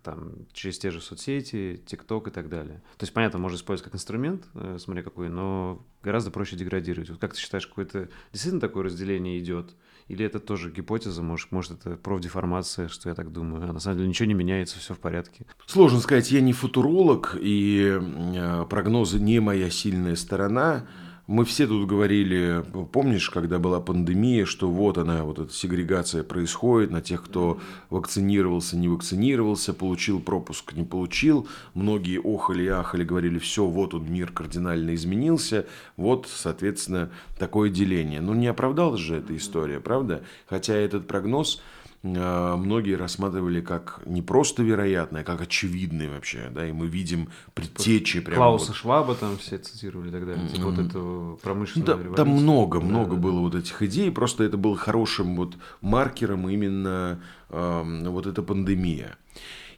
Там, 0.02 0.46
через 0.52 0.78
те 0.78 0.90
же 0.90 1.00
соцсети, 1.00 1.82
ТикТок 1.84 2.28
и 2.28 2.30
так 2.30 2.48
далее. 2.48 2.82
То 2.96 3.04
есть, 3.04 3.12
понятно, 3.12 3.38
можно 3.38 3.56
использовать 3.56 3.90
как 3.90 3.94
инструмент, 3.96 4.46
э, 4.54 4.78
смотри 4.78 5.02
какой, 5.02 5.28
но 5.28 5.84
гораздо 6.02 6.30
проще 6.30 6.56
деградировать. 6.56 7.10
Вот 7.10 7.18
как 7.18 7.34
ты 7.34 7.40
считаешь, 7.40 7.66
какое-то 7.66 8.08
действительно 8.32 8.60
такое 8.60 8.84
разделение 8.84 9.38
идет? 9.40 9.74
Или 10.06 10.24
это 10.24 10.38
тоже 10.40 10.70
гипотеза, 10.70 11.22
может, 11.22 11.52
может 11.52 11.72
это 11.72 11.96
профдеформация, 11.96 12.88
что 12.88 13.08
я 13.08 13.14
так 13.14 13.32
думаю, 13.32 13.68
а 13.68 13.72
на 13.72 13.80
самом 13.80 13.98
деле 13.98 14.08
ничего 14.08 14.26
не 14.26 14.34
меняется, 14.34 14.78
все 14.78 14.94
в 14.94 14.98
порядке? 14.98 15.44
Сложно 15.66 16.00
сказать, 16.00 16.30
я 16.30 16.40
не 16.40 16.52
футуролог, 16.52 17.36
и 17.40 17.98
э, 18.00 18.66
прогнозы 18.70 19.20
не 19.20 19.40
моя 19.40 19.70
сильная 19.70 20.16
сторона. 20.16 20.86
Мы 21.30 21.44
все 21.44 21.68
тут 21.68 21.86
говорили, 21.86 22.64
помнишь, 22.90 23.30
когда 23.30 23.60
была 23.60 23.80
пандемия, 23.80 24.44
что 24.44 24.68
вот 24.68 24.98
она, 24.98 25.22
вот 25.22 25.38
эта 25.38 25.52
сегрегация 25.52 26.24
происходит 26.24 26.90
на 26.90 27.00
тех, 27.02 27.22
кто 27.22 27.60
вакцинировался, 27.88 28.76
не 28.76 28.88
вакцинировался, 28.88 29.72
получил 29.72 30.18
пропуск, 30.18 30.72
не 30.72 30.82
получил. 30.82 31.46
Многие 31.72 32.18
охали 32.18 32.64
и 32.64 32.66
ахали, 32.66 33.04
говорили, 33.04 33.38
все, 33.38 33.64
вот 33.64 33.94
он 33.94 34.12
мир 34.12 34.32
кардинально 34.32 34.92
изменился, 34.96 35.66
вот, 35.96 36.26
соответственно, 36.28 37.10
такое 37.38 37.70
деление. 37.70 38.20
Но 38.20 38.34
не 38.34 38.48
оправдалась 38.48 39.00
же 39.00 39.14
эта 39.14 39.36
история, 39.36 39.78
правда? 39.78 40.24
Хотя 40.48 40.74
этот 40.74 41.06
прогноз 41.06 41.62
многие 42.02 42.96
рассматривали 42.96 43.60
как 43.60 44.00
не 44.06 44.22
просто 44.22 44.62
вероятное, 44.62 45.20
а 45.20 45.24
как 45.24 45.42
очевидное 45.42 46.10
вообще, 46.10 46.50
да, 46.50 46.66
и 46.66 46.72
мы 46.72 46.86
видим 46.86 47.28
предтечи 47.52 48.20
прямо. 48.20 48.36
Клауса 48.36 48.68
вот. 48.68 48.76
Шваба 48.76 49.14
там 49.14 49.36
все 49.36 49.58
цитировали 49.58 50.08
и 50.08 50.12
так 50.12 50.26
далее, 50.26 50.44
mm-hmm. 50.46 50.62
вот 50.62 50.78
этого 50.78 51.36
промышленного 51.36 52.02
да, 52.02 52.14
Там 52.14 52.28
много, 52.28 52.80
много 52.80 53.16
да, 53.16 53.20
было 53.20 53.34
да. 53.34 53.40
вот 53.40 53.54
этих 53.54 53.82
идей, 53.82 54.10
просто 54.10 54.44
это 54.44 54.56
был 54.56 54.76
хорошим 54.76 55.36
вот 55.36 55.56
маркером 55.82 56.48
именно 56.48 57.20
э, 57.50 58.08
вот 58.08 58.26
эта 58.26 58.42
пандемия. 58.42 59.18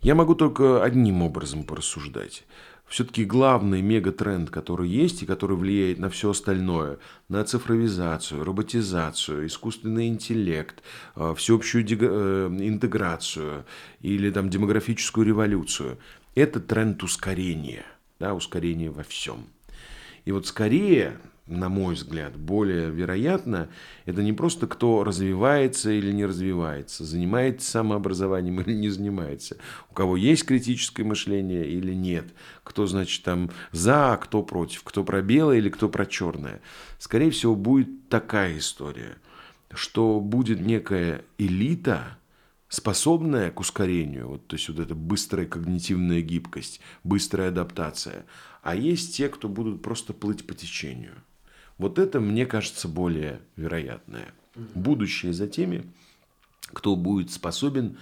Я 0.01 0.15
могу 0.15 0.35
только 0.35 0.83
одним 0.83 1.23
образом 1.23 1.65
порассуждать 1.65 2.45
все-таки 2.93 3.25
главный 3.25 3.81
мегатренд, 3.81 4.51
который 4.51 4.87
есть 4.87 5.23
и 5.23 5.27
который 5.27 5.57
влияет 5.57 5.99
на 5.99 6.11
все 6.11 6.29
остальное, 6.29 6.99
на 7.31 7.43
цифровизацию, 7.43 8.45
роботизацию, 8.45 9.47
искусственный 9.47 10.09
интеллект, 10.09 10.83
э, 11.17 11.35
всеобщую 11.35 11.87
э, 11.89 12.49
интеграцию 12.61 13.65
или 14.03 14.31
там 14.31 14.51
демографическую 14.51 15.27
революцию, 15.27 15.97
это 16.35 16.61
тренд 16.61 17.03
ускорения, 17.03 17.87
да, 18.21 18.35
ускорения 18.35 18.91
во 18.91 19.05
всем. 19.05 19.47
И 20.27 20.33
вот 20.33 20.47
скорее 20.47 21.17
на 21.47 21.69
мой 21.69 21.95
взгляд, 21.95 22.37
более 22.37 22.91
вероятно, 22.91 23.69
это 24.07 24.23
не 24.23 24.33
просто 24.33 24.69
кто 24.69 25.03
развивается 25.03 25.91
или 25.91 26.13
не 26.13 26.25
развивается, 26.25 27.05
занимается 27.05 27.69
самообразованием 27.69 28.61
или 28.67 28.75
не 28.75 28.89
занимается, 28.91 29.57
у 29.91 29.95
кого 29.95 30.17
есть 30.17 30.45
критическое 30.45 31.03
мышление 31.03 31.69
или 31.69 31.95
нет, 31.95 32.33
кто, 32.63 32.87
значит, 32.87 33.25
там 33.25 33.51
за, 33.73 34.19
кто 34.23 34.43
против, 34.43 34.85
кто 34.85 35.03
про 35.05 35.21
белое 35.21 35.59
или 35.59 35.69
кто 35.69 35.89
про 35.89 36.07
черное. 36.07 36.61
Скорее 36.99 37.31
всего, 37.31 37.57
будет 37.57 38.09
такая 38.09 38.59
история, 38.59 39.17
что 39.73 40.21
будет 40.21 40.61
некая 40.61 41.25
элита, 41.39 42.19
способная 42.69 43.51
к 43.51 43.59
ускорению, 43.59 44.29
вот, 44.29 44.47
то 44.47 44.55
есть 44.55 44.69
вот 44.69 44.79
эта 44.79 44.95
быстрая 44.95 45.47
когнитивная 45.47 46.23
гибкость, 46.23 46.81
быстрая 47.03 47.49
адаптация, 47.49 48.27
а 48.63 48.77
есть 48.77 49.17
те, 49.17 49.29
кто 49.29 49.49
будут 49.49 49.83
просто 49.83 50.13
плыть 50.13 50.47
по 50.47 50.55
течению– 50.55 51.15
вот 51.83 51.99
это, 51.99 52.21
мне 52.21 52.47
кажется, 52.47 52.89
более 52.89 53.41
вероятное. 53.57 54.33
Будущее 54.75 55.33
за 55.33 55.49
теми, 55.49 55.93
кто 56.69 56.97
будет 56.97 57.31
способен 57.31 57.99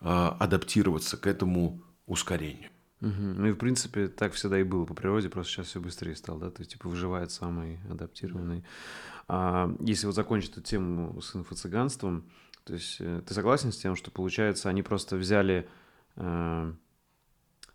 э, 0.00 0.06
адаптироваться 0.06 1.16
к 1.16 1.26
этому 1.26 1.82
ускорению. 2.06 2.70
Угу. 3.00 3.10
Ну 3.10 3.46
и 3.48 3.52
в 3.52 3.56
принципе 3.56 4.08
так 4.08 4.32
всегда 4.32 4.58
и 4.58 4.62
было 4.62 4.84
по 4.84 4.94
природе, 4.94 5.28
просто 5.28 5.52
сейчас 5.52 5.66
все 5.66 5.80
быстрее 5.80 6.16
стало, 6.16 6.40
да, 6.40 6.50
то 6.50 6.60
есть 6.60 6.72
типа 6.72 6.88
выживает 6.88 7.30
самый 7.30 7.78
адаптированный. 7.90 8.64
А, 9.28 9.74
если 9.80 10.06
вот 10.06 10.14
закончить 10.14 10.52
эту 10.52 10.62
тему 10.62 11.20
с 11.20 11.34
инфо-цыганством, 11.34 12.24
то 12.64 12.72
есть 12.72 12.96
э, 13.00 13.22
ты 13.26 13.34
согласен 13.34 13.72
с 13.72 13.76
тем, 13.76 13.96
что 13.96 14.10
получается 14.10 14.68
они 14.68 14.82
просто 14.82 15.16
взяли 15.16 15.68
э, 16.16 16.72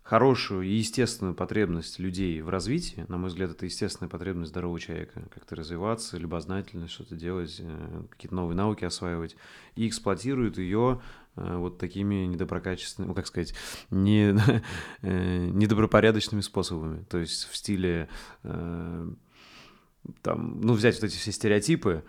хорошую 0.02 0.62
и 0.62 0.72
естественную 0.72 1.34
потребность 1.34 1.98
людей 1.98 2.40
в 2.40 2.48
развитии, 2.48 3.04
на 3.08 3.18
мой 3.18 3.28
взгляд, 3.28 3.50
это 3.50 3.66
естественная 3.66 4.10
потребность 4.10 4.50
здорового 4.50 4.80
человека, 4.80 5.22
как-то 5.32 5.54
развиваться, 5.54 6.18
любознательность, 6.18 6.92
что-то 6.92 7.14
делать, 7.14 7.56
э, 7.60 8.02
какие-то 8.10 8.34
новые 8.34 8.56
науки 8.56 8.84
осваивать, 8.84 9.36
и 9.76 9.86
эксплуатируют 9.86 10.58
ее 10.58 11.00
э, 11.36 11.56
вот 11.56 11.78
такими 11.78 12.26
недоброкачественными, 12.26 13.10
ну, 13.10 13.14
как 13.14 13.26
сказать, 13.26 13.54
не, 13.90 14.36
э, 15.02 15.46
недобропорядочными 15.46 16.40
способами. 16.40 17.04
То 17.04 17.18
есть 17.18 17.48
в 17.48 17.56
стиле, 17.56 18.08
там, 18.42 20.60
ну, 20.60 20.72
взять 20.72 20.96
вот 20.96 21.04
эти 21.04 21.16
все 21.16 21.30
стереотипы, 21.30 22.02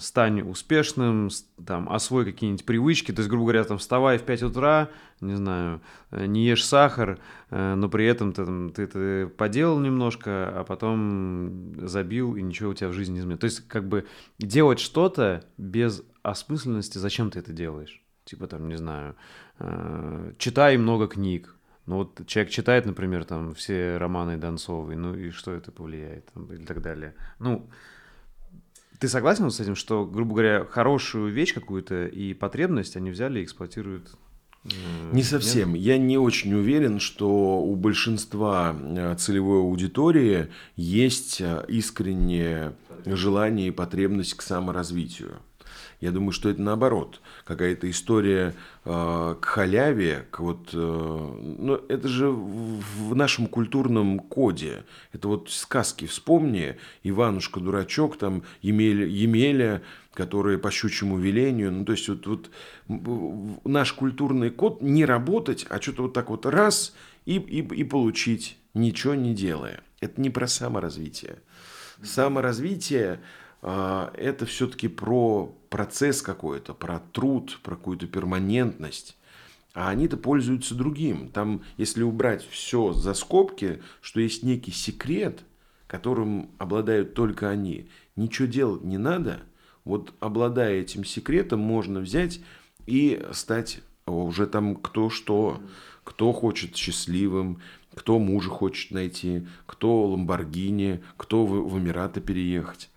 стань 0.00 0.40
успешным, 0.40 1.28
там, 1.66 1.90
освой 1.90 2.24
какие-нибудь 2.24 2.64
привычки, 2.64 3.12
то 3.12 3.20
есть, 3.20 3.28
грубо 3.28 3.44
говоря, 3.44 3.64
там, 3.64 3.76
вставай 3.76 4.16
в 4.16 4.22
5 4.22 4.44
утра, 4.44 4.88
не 5.20 5.34
знаю, 5.34 5.82
э, 6.10 6.24
не 6.24 6.46
ешь 6.46 6.64
сахар, 6.64 7.18
э, 7.50 7.74
но 7.74 7.90
при 7.90 8.06
этом 8.06 8.32
ты, 8.32 8.46
там, 8.46 8.70
ты, 8.70 8.86
ты 8.86 9.26
поделал 9.26 9.78
немножко, 9.78 10.60
а 10.60 10.64
потом 10.64 11.74
забил, 11.86 12.34
и 12.36 12.40
ничего 12.40 12.70
у 12.70 12.74
тебя 12.74 12.88
в 12.88 12.94
жизни 12.94 13.14
не 13.14 13.18
изменилось. 13.20 13.40
То 13.40 13.46
есть, 13.46 13.68
как 13.68 13.86
бы, 13.86 14.06
делать 14.38 14.78
что-то 14.78 15.44
без 15.58 16.02
осмысленности, 16.22 16.96
зачем 16.96 17.30
ты 17.30 17.40
это 17.40 17.52
делаешь? 17.52 18.02
Типа, 18.24 18.46
там, 18.46 18.68
не 18.68 18.76
знаю, 18.76 19.16
читай 20.38 20.78
много 20.78 21.08
книг, 21.08 21.56
ну 21.84 21.96
вот 21.98 22.26
человек 22.26 22.50
читает, 22.50 22.86
например, 22.86 23.24
там 23.24 23.54
все 23.54 23.96
романы 23.98 24.36
Донцовой, 24.36 24.96
ну 24.96 25.14
и 25.14 25.30
что 25.30 25.52
это 25.52 25.70
повлияет, 25.70 26.26
там, 26.32 26.46
и 26.52 26.64
так 26.64 26.82
далее. 26.82 27.14
Ну, 27.38 27.70
ты 28.98 29.08
согласен 29.08 29.50
с 29.50 29.60
этим, 29.60 29.76
что, 29.76 30.04
грубо 30.04 30.32
говоря, 30.32 30.64
хорошую 30.64 31.32
вещь 31.32 31.54
какую-то 31.54 32.06
и 32.06 32.34
потребность 32.34 32.96
они 32.96 33.10
взяли 33.10 33.40
и 33.40 33.44
эксплуатируют? 33.44 34.16
Э, 34.64 34.68
не 35.12 35.22
совсем. 35.22 35.74
Нет? 35.74 35.82
Я 35.82 35.98
не 35.98 36.18
очень 36.18 36.54
уверен, 36.54 37.00
что 37.00 37.60
у 37.60 37.74
большинства 37.76 38.76
э, 38.78 39.16
целевой 39.18 39.60
аудитории 39.60 40.48
есть 40.76 41.40
э, 41.40 41.64
искреннее 41.68 42.74
желание 43.04 43.68
и 43.68 43.72
потребность 43.72 44.34
к 44.34 44.42
саморазвитию. 44.42 45.36
Я 46.00 46.10
думаю, 46.10 46.32
что 46.32 46.48
это 46.50 46.60
наоборот. 46.60 47.20
Какая-то 47.44 47.90
история 47.90 48.54
э, 48.84 49.34
к 49.40 49.44
халяве, 49.44 50.26
к 50.30 50.40
вот... 50.40 50.70
Э, 50.72 50.76
ну, 51.58 51.80
это 51.88 52.08
же 52.08 52.28
в, 52.28 53.10
в 53.10 53.14
нашем 53.14 53.46
культурном 53.46 54.18
коде. 54.18 54.84
Это 55.12 55.28
вот 55.28 55.50
сказки. 55.50 56.06
Вспомни, 56.06 56.76
Иванушка, 57.02 57.60
дурачок, 57.60 58.18
там, 58.18 58.42
Емеля, 58.62 59.06
Емеля 59.06 59.82
которые 60.12 60.56
по 60.56 60.70
щучьему 60.70 61.18
велению. 61.18 61.70
Ну, 61.70 61.84
то 61.84 61.92
есть, 61.92 62.08
вот, 62.08 62.26
вот 62.26 62.50
наш 62.88 63.92
культурный 63.92 64.48
код 64.48 64.80
не 64.80 65.04
работать, 65.04 65.66
а 65.68 65.78
что-то 65.80 66.04
вот 66.04 66.14
так 66.14 66.30
вот 66.30 66.46
раз 66.46 66.94
и, 67.26 67.36
и, 67.36 67.58
и 67.58 67.84
получить, 67.84 68.56
ничего 68.72 69.14
не 69.14 69.34
делая. 69.34 69.82
Это 70.00 70.18
не 70.20 70.30
про 70.30 70.46
саморазвитие. 70.46 71.36
Саморазвитие 72.02 73.20
а, 73.62 74.12
это 74.14 74.46
все-таки 74.46 74.88
про 74.88 75.54
процесс 75.76 76.22
какой-то, 76.22 76.72
про 76.72 77.00
труд, 77.12 77.60
про 77.62 77.76
какую-то 77.76 78.06
перманентность. 78.06 79.14
А 79.74 79.90
они-то 79.90 80.16
пользуются 80.16 80.74
другим. 80.74 81.28
Там, 81.28 81.64
если 81.76 82.02
убрать 82.02 82.42
все 82.48 82.94
за 82.94 83.12
скобки, 83.12 83.82
что 84.00 84.20
есть 84.20 84.42
некий 84.42 84.70
секрет, 84.70 85.44
которым 85.86 86.48
обладают 86.56 87.12
только 87.12 87.50
они, 87.50 87.90
ничего 88.16 88.48
делать 88.48 88.84
не 88.84 88.96
надо. 88.96 89.40
Вот 89.84 90.14
обладая 90.18 90.80
этим 90.80 91.04
секретом, 91.04 91.60
можно 91.60 92.00
взять 92.00 92.40
и 92.86 93.22
стать 93.32 93.80
уже 94.06 94.46
там 94.46 94.76
кто 94.76 95.10
что, 95.10 95.60
кто 96.04 96.32
хочет 96.32 96.74
счастливым, 96.74 97.60
кто 97.94 98.18
мужа 98.18 98.48
хочет 98.48 98.92
найти, 98.92 99.46
кто 99.66 100.06
Ламборгини, 100.06 101.02
кто 101.18 101.44
в, 101.44 101.68
в 101.68 101.78
Эмираты 101.78 102.22
переехать. 102.22 102.88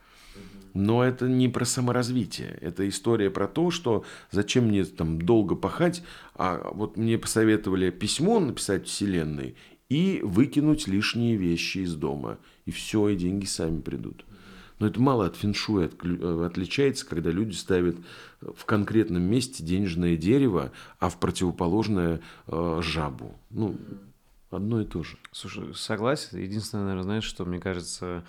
Но 0.73 1.03
это 1.03 1.27
не 1.27 1.47
про 1.49 1.65
саморазвитие. 1.65 2.57
Это 2.61 2.87
история 2.87 3.29
про 3.29 3.47
то, 3.47 3.71
что 3.71 4.05
зачем 4.31 4.67
мне 4.67 4.85
там 4.85 5.21
долго 5.21 5.55
пахать, 5.55 6.03
а 6.35 6.71
вот 6.73 6.97
мне 6.97 7.17
посоветовали 7.17 7.89
письмо 7.89 8.39
написать 8.39 8.87
Вселенной 8.87 9.55
и 9.89 10.21
выкинуть 10.23 10.87
лишние 10.87 11.35
вещи 11.35 11.79
из 11.79 11.95
дома. 11.95 12.37
И 12.65 12.71
все, 12.71 13.09
и 13.09 13.15
деньги 13.15 13.45
сами 13.45 13.81
придут. 13.81 14.25
Но 14.79 14.87
это 14.87 15.01
мало 15.01 15.25
от 15.25 15.35
феншуя 15.35 15.89
э, 16.03 16.45
отличается, 16.45 17.05
когда 17.05 17.31
люди 17.31 17.53
ставят 17.53 17.97
в 18.41 18.65
конкретном 18.65 19.21
месте 19.21 19.63
денежное 19.63 20.15
дерево, 20.15 20.71
а 20.99 21.09
в 21.09 21.19
противоположное 21.19 22.21
э, 22.47 22.79
жабу. 22.81 23.37
Ну, 23.49 23.75
одно 24.51 24.81
и 24.81 24.85
то 24.85 25.03
же. 25.03 25.17
Слушай, 25.31 25.73
согласен. 25.75 26.39
Единственное, 26.39 26.83
наверное, 26.83 27.03
знаешь, 27.03 27.23
что 27.23 27.45
мне 27.45 27.59
кажется, 27.59 28.25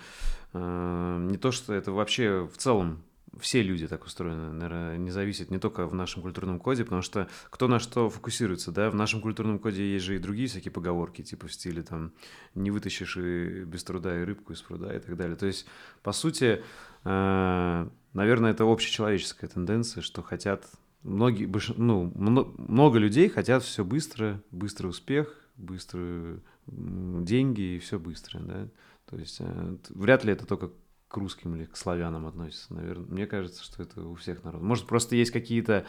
э, 0.53 1.27
не 1.29 1.37
то, 1.37 1.51
что 1.51 1.73
это 1.73 1.91
вообще 1.91 2.47
в 2.51 2.57
целом 2.57 3.03
все 3.39 3.63
люди 3.63 3.87
так 3.87 4.05
устроены, 4.05 4.51
наверное, 4.51 4.97
не 4.97 5.09
зависит 5.09 5.51
не 5.51 5.57
только 5.57 5.87
в 5.87 5.95
нашем 5.95 6.21
культурном 6.21 6.59
коде, 6.59 6.83
потому 6.83 7.01
что 7.01 7.29
кто 7.49 7.67
на 7.67 7.79
что 7.79 8.09
фокусируется, 8.09 8.71
да, 8.71 8.89
в 8.89 8.95
нашем 8.95 9.21
культурном 9.21 9.57
коде 9.57 9.93
есть 9.93 10.05
же 10.05 10.15
и 10.15 10.19
другие 10.19 10.49
всякие 10.49 10.71
поговорки, 10.71 11.21
типа 11.21 11.47
в 11.47 11.53
стиле 11.53 11.81
там 11.81 12.11
не 12.55 12.71
вытащишь 12.71 13.17
и 13.17 13.63
без 13.63 13.83
труда 13.83 14.19
и 14.21 14.25
рыбку 14.25 14.53
из 14.53 14.61
пруда 14.61 14.93
и 14.93 14.99
так 14.99 15.15
далее. 15.15 15.37
То 15.37 15.45
есть, 15.45 15.65
по 16.03 16.11
сути, 16.11 16.61
э, 17.05 17.87
наверное, 18.13 18.51
это 18.51 18.65
общечеловеческая 18.65 19.49
тенденция, 19.49 20.01
что 20.01 20.21
хотят 20.21 20.65
многие, 21.03 21.49
ну, 21.77 22.11
много 22.15 22.99
людей 22.99 23.29
хотят 23.29 23.63
все 23.63 23.85
быстро, 23.85 24.41
быстрый 24.51 24.87
успех, 24.87 25.40
быстрые 25.55 26.39
деньги 26.67 27.75
и 27.75 27.79
все 27.79 27.99
быстро, 27.99 28.39
да. 28.39 28.67
То 29.05 29.17
есть 29.17 29.37
э, 29.39 29.77
вряд 29.89 30.23
ли 30.23 30.33
это 30.33 30.45
только 30.45 30.71
к 31.07 31.17
русским 31.17 31.55
или 31.55 31.65
к 31.65 31.75
славянам 31.75 32.25
относится, 32.25 32.73
наверное. 32.73 33.05
Мне 33.07 33.27
кажется, 33.27 33.63
что 33.63 33.83
это 33.83 34.01
у 34.03 34.15
всех 34.15 34.43
народов. 34.43 34.65
Может, 34.65 34.87
просто 34.87 35.15
есть 35.15 35.31
какие-то 35.31 35.85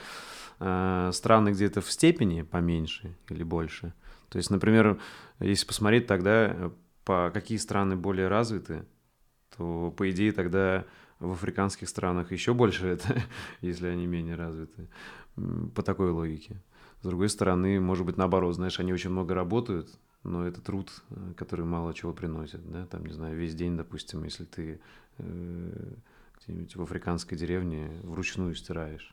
э, 0.59 1.11
страны 1.13 1.51
где-то 1.51 1.81
в 1.81 1.91
степени 1.91 2.43
поменьше 2.43 3.17
или 3.29 3.45
больше. 3.45 3.95
То 4.29 4.39
есть, 4.39 4.51
например, 4.51 5.01
если 5.39 5.67
посмотреть 5.67 6.07
тогда, 6.07 6.49
э, 6.49 6.71
по 7.05 7.31
какие 7.33 7.59
страны 7.59 7.97
более 7.97 8.29
развиты, 8.29 8.85
то, 9.57 9.93
по 9.97 10.11
идее, 10.11 10.33
тогда 10.33 10.85
в 11.21 11.33
африканских 11.33 11.89
странах 11.89 12.33
еще 12.33 12.53
больше 12.55 12.87
это, 12.89 13.23
если 13.61 13.87
они 13.87 14.07
менее 14.07 14.35
развиты, 14.35 14.89
по 15.75 15.83
такой 15.83 16.11
логике. 16.11 16.61
С 17.03 17.05
другой 17.05 17.29
стороны, 17.29 17.81
может 17.81 18.07
быть, 18.07 18.17
наоборот, 18.17 18.55
знаешь, 18.55 18.79
они 18.79 18.93
очень 18.93 19.11
много 19.11 19.35
работают, 19.35 19.89
но 20.23 20.47
это 20.47 20.61
труд, 20.61 20.89
э, 21.11 21.33
который 21.37 21.65
мало 21.65 21.93
чего 21.95 22.13
приносит, 22.13 22.61
да, 22.71 22.87
там, 22.87 23.05
не 23.05 23.13
знаю, 23.13 23.37
весь 23.37 23.57
день, 23.57 23.77
допустим, 23.77 24.23
если 24.23 24.45
ты 24.45 24.81
э, 25.19 25.93
где-нибудь 26.39 26.77
в 26.77 26.83
африканской 26.83 27.37
деревне 27.37 27.91
вручную 28.05 28.55
стираешь. 28.55 29.13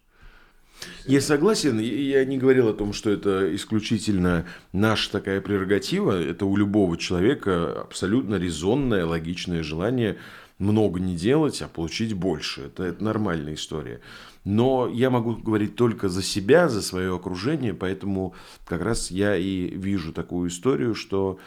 Я 1.05 1.19
согласен, 1.19 1.79
я 1.79 2.23
не 2.25 2.37
говорил 2.37 2.67
о 2.67 2.73
том, 2.75 2.93
что 2.93 3.09
это 3.09 3.53
исключительно 3.55 4.45
наша 4.71 5.11
такая 5.11 5.41
прерогатива, 5.41 6.11
это 6.11 6.45
у 6.45 6.55
любого 6.55 6.95
человека 6.95 7.81
абсолютно 7.81 8.35
резонное, 8.35 9.03
логичное 9.03 9.63
желание 9.63 10.17
много 10.59 10.99
не 10.99 11.15
делать, 11.15 11.61
а 11.61 11.67
получить 11.67 12.13
больше. 12.13 12.63
Это, 12.63 12.83
это 12.83 13.03
нормальная 13.03 13.55
история. 13.55 14.01
Но 14.43 14.87
я 14.87 15.09
могу 15.09 15.35
говорить 15.35 15.75
только 15.75 16.09
за 16.09 16.21
себя, 16.21 16.69
за 16.69 16.81
свое 16.81 17.15
окружение, 17.15 17.73
поэтому 17.73 18.35
как 18.65 18.81
раз 18.81 19.09
я 19.09 19.35
и 19.35 19.69
вижу 19.69 20.13
такую 20.13 20.49
историю, 20.49 20.95
что 20.95 21.39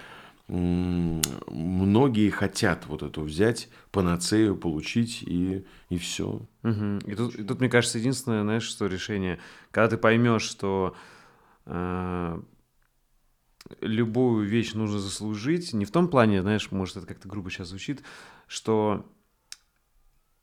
многие 0.48 2.30
хотят 2.30 2.86
вот 2.86 3.02
эту 3.02 3.22
взять, 3.22 3.68
панацею 3.90 4.56
получить 4.56 5.22
и, 5.22 5.64
и 5.88 5.98
все. 5.98 6.42
Угу. 6.62 6.98
И, 7.06 7.14
тут, 7.14 7.34
и 7.36 7.44
тут, 7.44 7.60
мне 7.60 7.70
кажется, 7.70 7.98
единственное, 7.98 8.42
знаешь, 8.42 8.64
что 8.64 8.86
решение, 8.86 9.38
когда 9.70 9.88
ты 9.88 9.96
поймешь, 9.96 10.42
что 10.42 10.94
э, 11.64 12.40
любую 13.80 14.46
вещь 14.46 14.74
нужно 14.74 14.98
заслужить, 14.98 15.72
не 15.72 15.84
в 15.84 15.90
том 15.90 16.08
плане, 16.08 16.42
знаешь, 16.42 16.70
может, 16.70 16.98
это 16.98 17.06
как-то 17.06 17.28
грубо 17.28 17.50
сейчас 17.50 17.68
звучит, 17.68 18.02
что 18.52 19.10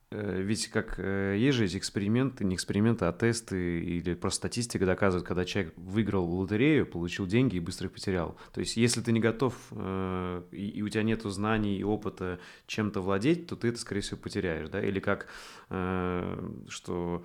э, 0.09 0.41
ведь 0.41 0.67
как 0.69 0.95
э, 0.97 1.35
есть 1.37 1.57
же 1.57 1.65
эти 1.65 1.77
эксперименты, 1.77 2.43
не 2.43 2.55
эксперименты, 2.55 3.05
а 3.05 3.13
тесты 3.13 3.81
или 3.81 4.15
просто 4.15 4.37
статистика 4.37 4.85
доказывает, 4.87 5.27
когда 5.27 5.45
человек 5.45 5.73
выиграл 5.77 6.25
лотерею, 6.25 6.87
получил 6.87 7.27
деньги 7.27 7.57
и 7.57 7.59
быстро 7.59 7.85
их 7.85 7.93
потерял. 7.93 8.35
То 8.51 8.61
есть, 8.61 8.77
если 8.77 9.01
ты 9.01 9.11
не 9.11 9.19
готов 9.19 9.53
э, 9.71 10.43
и 10.51 10.81
у 10.81 10.89
тебя 10.89 11.03
нет 11.03 11.21
знаний 11.21 11.77
и 11.77 11.83
опыта 11.83 12.39
чем-то 12.65 13.01
владеть, 13.01 13.45
то 13.45 13.55
ты 13.55 13.67
это, 13.67 13.77
скорее 13.77 14.01
всего, 14.01 14.17
потеряешь, 14.17 14.69
да? 14.69 14.83
Или 14.83 14.99
как, 14.99 15.27
что 15.67 17.23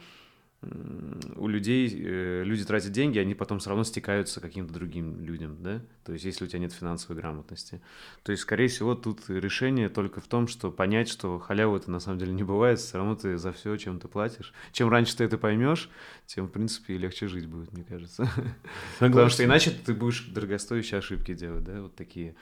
у 1.37 1.49
людей, 1.49 1.89
э, 1.89 2.43
люди 2.45 2.65
тратят 2.65 2.93
деньги, 2.93 3.19
они 3.19 3.35
потом 3.35 3.59
все 3.59 3.71
равно 3.71 3.85
стекаются 3.85 4.41
каким-то 4.41 4.73
другим 4.73 5.21
людям, 5.21 5.57
да? 5.61 5.83
То 6.05 6.13
есть, 6.13 6.25
если 6.25 6.45
у 6.45 6.49
тебя 6.49 6.61
нет 6.61 6.73
финансовой 6.73 7.21
грамотности. 7.21 7.81
То 8.23 8.33
есть, 8.33 8.43
скорее 8.43 8.69
всего, 8.69 8.95
тут 8.95 9.29
решение 9.29 9.89
только 9.89 10.21
в 10.21 10.27
том, 10.27 10.49
что 10.49 10.71
понять, 10.71 11.09
что 11.09 11.39
халяву 11.39 11.77
это 11.77 11.91
на 11.91 12.01
самом 12.01 12.19
деле 12.19 12.33
не 12.33 12.43
бывает, 12.43 12.79
все 12.79 12.99
равно 12.99 13.15
ты 13.15 13.37
за 13.37 13.53
все, 13.53 13.77
чем 13.77 13.99
ты 13.99 14.09
платишь. 14.09 14.53
Чем 14.73 14.89
раньше 14.89 15.17
ты 15.17 15.25
это 15.25 15.39
поймешь, 15.39 15.91
тем, 16.27 16.47
в 16.47 16.51
принципе, 16.51 16.97
легче 16.97 17.29
жить 17.29 17.47
будет, 17.47 17.73
мне 17.73 17.85
кажется. 17.85 18.25
Согласен. 18.99 19.13
Потому 19.13 19.29
что 19.29 19.45
иначе 19.45 19.71
ты 19.71 19.95
будешь 19.95 20.27
дорогостоящие 20.27 20.99
ошибки 20.99 21.35
делать, 21.35 21.65
да, 21.65 21.83
вот 21.83 21.95
такие. 21.95 22.35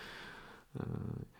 Э, 0.74 0.82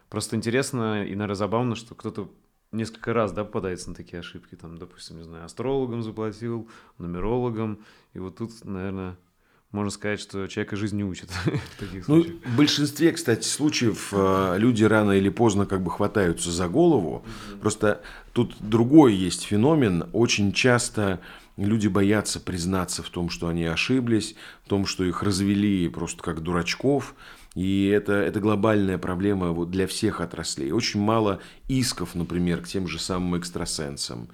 просто 0.09 0.37
интересно 0.37 1.05
и, 1.05 1.15
наверное, 1.15 1.35
забавно, 1.35 1.75
что 1.75 1.95
кто-то 1.95 2.31
несколько 2.73 3.13
раз, 3.13 3.33
да, 3.33 3.45
попадается 3.45 3.91
на 3.91 3.95
такие 3.95 4.21
ошибки, 4.21 4.55
там, 4.55 4.79
допустим, 4.79 5.19
не 5.19 5.25
знаю, 5.25 5.45
астрологам 5.45 6.03
заплатил, 6.03 6.69
нумерологам, 6.99 7.79
и 8.15 8.19
вот 8.19 8.37
тут, 8.37 8.65
наверное, 8.65 9.17
можно 9.73 9.91
сказать, 9.91 10.21
что 10.21 10.47
человека 10.49 10.77
жизнь 10.77 10.97
не 10.97 11.05
учит 11.05 11.31
в 11.77 11.81
таких 11.81 12.07
ну, 12.07 12.23
В 12.23 12.57
большинстве, 12.57 13.13
кстати, 13.13 13.47
случаев 13.47 14.13
э, 14.13 14.57
люди 14.59 14.85
рано 14.85 15.13
или 15.13 15.31
поздно 15.31 15.65
как 15.65 15.83
бы 15.83 15.91
хватаются 15.91 16.51
за 16.51 16.69
голову. 16.69 17.25
Mm-hmm. 17.25 17.59
Просто 17.61 18.03
тут 18.35 18.55
другой 18.61 19.15
есть 19.15 19.45
феномен. 19.45 20.05
Очень 20.13 20.53
часто 20.53 21.21
люди 21.57 21.89
боятся 21.89 22.39
признаться 22.39 23.03
в 23.03 23.09
том, 23.09 23.31
что 23.31 23.49
они 23.49 23.65
ошиблись, 23.65 24.37
в 24.65 24.69
том, 24.69 24.85
что 24.85 25.05
их 25.05 25.23
развели 25.23 25.89
просто 25.89 26.23
как 26.23 26.43
дурачков. 26.43 27.15
И 27.55 27.87
это, 27.89 28.15
это 28.15 28.41
глобальная 28.41 28.99
проблема 28.99 29.53
вот 29.53 29.71
для 29.71 29.87
всех 29.87 30.21
отраслей. 30.21 30.73
Очень 30.73 31.01
мало 31.01 31.41
исков, 31.69 32.15
например, 32.15 32.63
к 32.63 32.69
тем 32.69 32.89
же 32.89 32.99
самым 32.99 33.39
экстрасенсам 33.39 34.29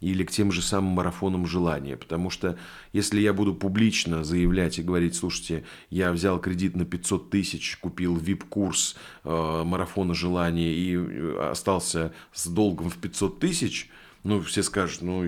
или 0.00 0.24
к 0.24 0.30
тем 0.30 0.50
же 0.50 0.60
самым 0.60 0.90
марафонам 0.92 1.46
желания. 1.46 1.96
Потому 1.96 2.30
что 2.30 2.58
если 2.92 3.20
я 3.20 3.32
буду 3.32 3.54
публично 3.54 4.24
заявлять 4.24 4.78
и 4.78 4.82
говорить, 4.82 5.14
слушайте, 5.14 5.64
я 5.88 6.12
взял 6.12 6.40
кредит 6.40 6.74
на 6.74 6.84
500 6.84 7.30
тысяч, 7.30 7.78
купил 7.78 8.16
VIP-курс 8.16 8.96
э, 9.22 9.62
марафона 9.64 10.14
желания 10.14 10.74
и 10.74 10.96
э, 10.96 11.48
остался 11.50 12.12
с 12.32 12.46
долгом 12.48 12.90
в 12.90 12.96
500 12.98 13.38
тысяч– 13.38 13.88
ну, 14.24 14.40
все 14.40 14.62
скажут, 14.62 15.02
ну, 15.02 15.22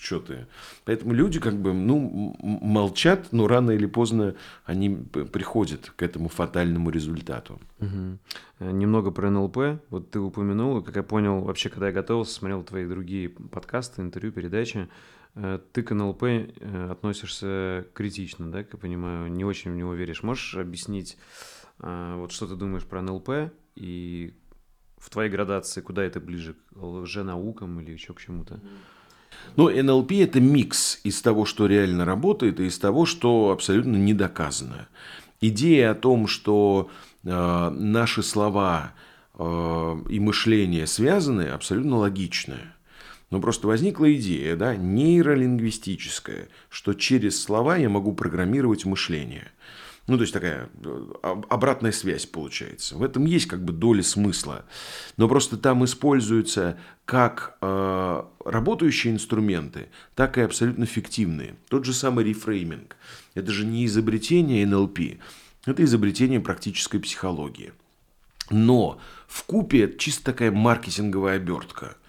что 0.00 0.18
ты. 0.18 0.46
Поэтому 0.84 1.12
люди 1.14 1.38
как 1.38 1.54
бы, 1.54 1.72
ну, 1.72 2.36
молчат, 2.40 3.28
но 3.30 3.46
рано 3.46 3.70
или 3.70 3.86
поздно 3.86 4.34
они 4.64 4.90
приходят 4.90 5.92
к 5.94 6.02
этому 6.02 6.28
фатальному 6.28 6.90
результату. 6.90 7.60
Угу. 7.78 8.18
Немного 8.72 9.12
про 9.12 9.30
НЛП. 9.30 9.80
Вот 9.90 10.10
ты 10.10 10.18
упомянул, 10.18 10.82
как 10.82 10.96
я 10.96 11.04
понял, 11.04 11.40
вообще, 11.42 11.68
когда 11.68 11.86
я 11.86 11.92
готовился, 11.92 12.34
смотрел 12.34 12.64
твои 12.64 12.84
другие 12.84 13.28
подкасты, 13.28 14.02
интервью, 14.02 14.32
передачи, 14.32 14.88
э, 15.36 15.60
ты 15.72 15.84
к 15.84 15.94
НЛП 15.94 16.24
э, 16.24 16.88
относишься 16.90 17.86
критично, 17.94 18.50
да, 18.50 18.64
как 18.64 18.72
я 18.74 18.78
понимаю, 18.80 19.30
не 19.30 19.44
очень 19.44 19.72
в 19.72 19.76
него 19.76 19.94
веришь. 19.94 20.24
Можешь 20.24 20.56
объяснить, 20.56 21.16
вот 21.78 22.32
что 22.32 22.46
ты 22.46 22.54
думаешь 22.56 22.84
про 22.84 23.02
НЛП 23.02 23.52
и 23.76 24.34
в 25.02 25.10
твоей 25.10 25.30
градации, 25.30 25.80
куда 25.80 26.04
это 26.04 26.20
ближе? 26.20 26.54
К 26.74 26.82
лженаукам 26.82 27.80
или 27.80 27.90
еще 27.90 28.14
к 28.14 28.20
чему-то? 28.20 28.60
Ну, 29.56 29.68
НЛП– 29.68 30.12
это 30.12 30.40
микс 30.40 31.00
из 31.02 31.20
того, 31.20 31.44
что 31.44 31.66
реально 31.66 32.04
работает, 32.04 32.60
и 32.60 32.66
из 32.66 32.78
того, 32.78 33.04
что 33.04 33.50
абсолютно 33.50 33.96
не 33.96 34.14
доказано. 34.14 34.88
Идея 35.40 35.90
о 35.90 35.94
том, 35.96 36.28
что 36.28 36.88
э, 37.24 37.70
наши 37.70 38.22
слова 38.22 38.92
э, 39.34 39.96
и 40.08 40.20
мышление 40.20 40.86
связаны, 40.86 41.48
абсолютно 41.48 41.96
логичная. 41.96 42.76
Но 43.30 43.40
просто 43.40 43.66
возникла 43.66 44.14
идея, 44.14 44.54
да, 44.54 44.76
нейролингвистическая, 44.76 46.48
что 46.68 46.94
через 46.94 47.42
слова 47.42 47.76
я 47.76 47.88
могу 47.88 48.12
программировать 48.12 48.84
мышление– 48.84 49.50
ну, 50.08 50.16
то 50.16 50.22
есть 50.22 50.32
такая 50.32 50.68
э, 50.84 51.06
обратная 51.48 51.92
связь 51.92 52.26
получается. 52.26 52.96
В 52.96 53.04
этом 53.04 53.24
есть 53.24 53.46
как 53.46 53.64
бы 53.64 53.72
доля 53.72 54.02
смысла. 54.02 54.64
Но 55.16 55.28
просто 55.28 55.56
там 55.56 55.84
используются 55.84 56.76
как 57.04 57.56
э, 57.60 58.22
работающие 58.44 59.12
инструменты, 59.12 59.88
так 60.16 60.38
и 60.38 60.40
абсолютно 60.40 60.86
фиктивные. 60.86 61.54
Тот 61.68 61.84
же 61.84 61.92
самый 61.92 62.24
рефрейминг. 62.24 62.96
Это 63.34 63.52
же 63.52 63.64
не 63.64 63.86
изобретение 63.86 64.66
НЛП. 64.66 64.98
Это 65.66 65.84
изобретение 65.84 66.40
практической 66.40 66.98
психологии. 66.98 67.72
Но 68.50 68.98
в 69.28 69.44
купе 69.44 69.94
чисто 69.96 70.24
такая 70.24 70.50
маркетинговая 70.50 71.36
обертка– 71.36 71.96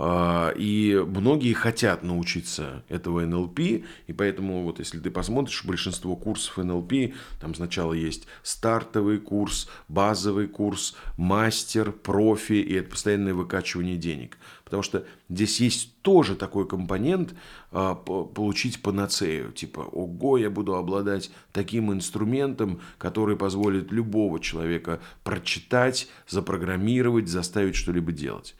и 0.00 1.04
многие 1.08 1.54
хотят 1.54 2.04
научиться 2.04 2.84
этого 2.88 3.20
НЛП, 3.22 3.58
и 3.58 4.12
поэтому 4.16 4.62
вот 4.62 4.78
если 4.78 5.00
ты 5.00 5.10
посмотришь 5.10 5.64
большинство 5.64 6.14
курсов 6.14 6.56
НЛП, 6.56 7.14
там 7.40 7.54
сначала 7.54 7.94
есть 7.94 8.28
стартовый 8.44 9.18
курс, 9.18 9.68
базовый 9.88 10.46
курс, 10.46 10.94
мастер, 11.16 11.90
профи, 11.90 12.52
и 12.52 12.74
это 12.74 12.90
постоянное 12.90 13.34
выкачивание 13.34 13.96
денег. 13.96 14.38
Потому 14.68 14.82
что 14.82 15.06
здесь 15.30 15.60
есть 15.60 16.00
тоже 16.02 16.36
такой 16.36 16.68
компонент 16.68 17.34
а, 17.72 17.94
получить 17.94 18.82
панацею. 18.82 19.50
Типа, 19.50 19.80
ого, 19.80 20.36
я 20.36 20.50
буду 20.50 20.74
обладать 20.74 21.30
таким 21.52 21.90
инструментом, 21.90 22.80
который 22.98 23.34
позволит 23.34 23.90
любого 23.90 24.38
человека 24.40 25.00
прочитать, 25.24 26.08
запрограммировать, 26.28 27.28
заставить 27.28 27.76
что-либо 27.76 28.12
делать. 28.12 28.54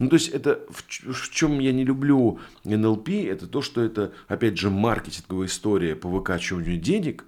Ну, 0.00 0.08
то 0.08 0.16
есть 0.16 0.28
это 0.28 0.60
в, 0.70 1.12
в 1.12 1.30
чем 1.30 1.60
я 1.60 1.72
не 1.72 1.84
люблю 1.84 2.40
НЛП, 2.64 3.10
это 3.10 3.46
то, 3.46 3.60
что 3.60 3.82
это, 3.82 4.12
опять 4.28 4.56
же, 4.56 4.70
маркетинговая 4.70 5.46
история 5.46 5.94
по 5.94 6.08
выкачиванию 6.08 6.78
денег. 6.78 7.26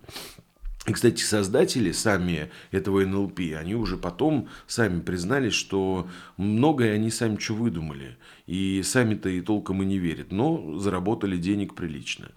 И, 0.86 0.92
кстати, 0.92 1.22
создатели 1.22 1.92
сами 1.92 2.50
этого 2.70 3.04
НЛП, 3.04 3.40
они 3.60 3.74
уже 3.74 3.98
потом 3.98 4.48
сами 4.66 5.00
признались, 5.00 5.52
что 5.52 6.08
многое 6.38 6.94
они 6.94 7.10
сами 7.10 7.36
что 7.36 7.54
выдумали. 7.54 8.16
И 8.46 8.80
сами-то 8.82 9.28
и 9.28 9.42
толком 9.42 9.82
и 9.82 9.86
не 9.86 9.98
верят, 9.98 10.32
но 10.32 10.78
заработали 10.78 11.36
денег 11.36 11.74
прилично. 11.74 12.32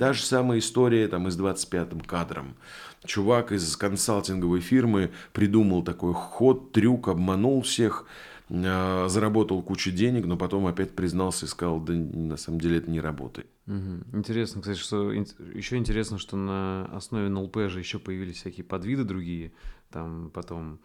Та 0.00 0.12
же 0.12 0.22
самая 0.24 0.58
история 0.58 1.06
там 1.06 1.28
и 1.28 1.30
с 1.30 1.38
25-м 1.38 2.00
кадром. 2.00 2.56
Чувак 3.04 3.52
из 3.52 3.76
консалтинговой 3.76 4.60
фирмы 4.60 5.12
придумал 5.32 5.84
такой 5.84 6.12
ход, 6.12 6.72
трюк, 6.72 7.06
обманул 7.06 7.62
всех– 7.62 8.04
заработал 8.48 9.60
кучу 9.62 9.90
денег, 9.90 10.24
но 10.26 10.36
потом 10.36 10.66
опять 10.66 10.92
признался 10.92 11.46
и 11.46 11.48
сказал, 11.48 11.80
да 11.80 11.94
на 11.94 12.36
самом 12.36 12.60
деле 12.60 12.78
это 12.78 12.90
не 12.90 13.00
работает. 13.00 13.48
Угу. 13.66 14.18
Интересно, 14.18 14.60
кстати, 14.60 14.78
что 14.78 15.10
еще 15.10 15.76
интересно, 15.76 16.18
что 16.18 16.36
на 16.36 16.86
основе 16.92 17.28
НЛП 17.28 17.56
же 17.68 17.80
еще 17.80 17.98
появились 17.98 18.36
всякие 18.36 18.64
подвиды 18.64 19.02
другие, 19.02 19.52
там 19.90 20.30
потом 20.32 20.78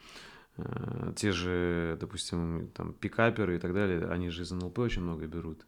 э, 0.57 1.13
те 1.15 1.31
же, 1.31 1.97
допустим, 1.99 2.69
там 2.73 2.93
пикаперы 2.93 3.57
и 3.57 3.59
так 3.59 3.73
далее, 3.73 4.07
они 4.07 4.29
же 4.29 4.41
из 4.41 4.51
НЛП 4.51 4.79
очень 4.79 5.03
много 5.03 5.27
берут. 5.27 5.63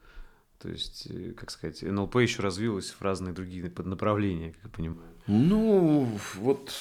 То 0.58 0.70
есть, 0.70 1.08
э, 1.12 1.34
как 1.34 1.52
сказать, 1.52 1.84
НЛП 1.84 2.16
еще 2.16 2.42
развилось 2.42 2.90
в 2.90 3.02
разные 3.04 3.34
другие 3.34 3.72
направления, 3.84 4.54
как 4.54 4.64
я 4.64 4.70
понимаю. 4.70 5.10
Ну, 5.28 6.08
вот 6.40 6.74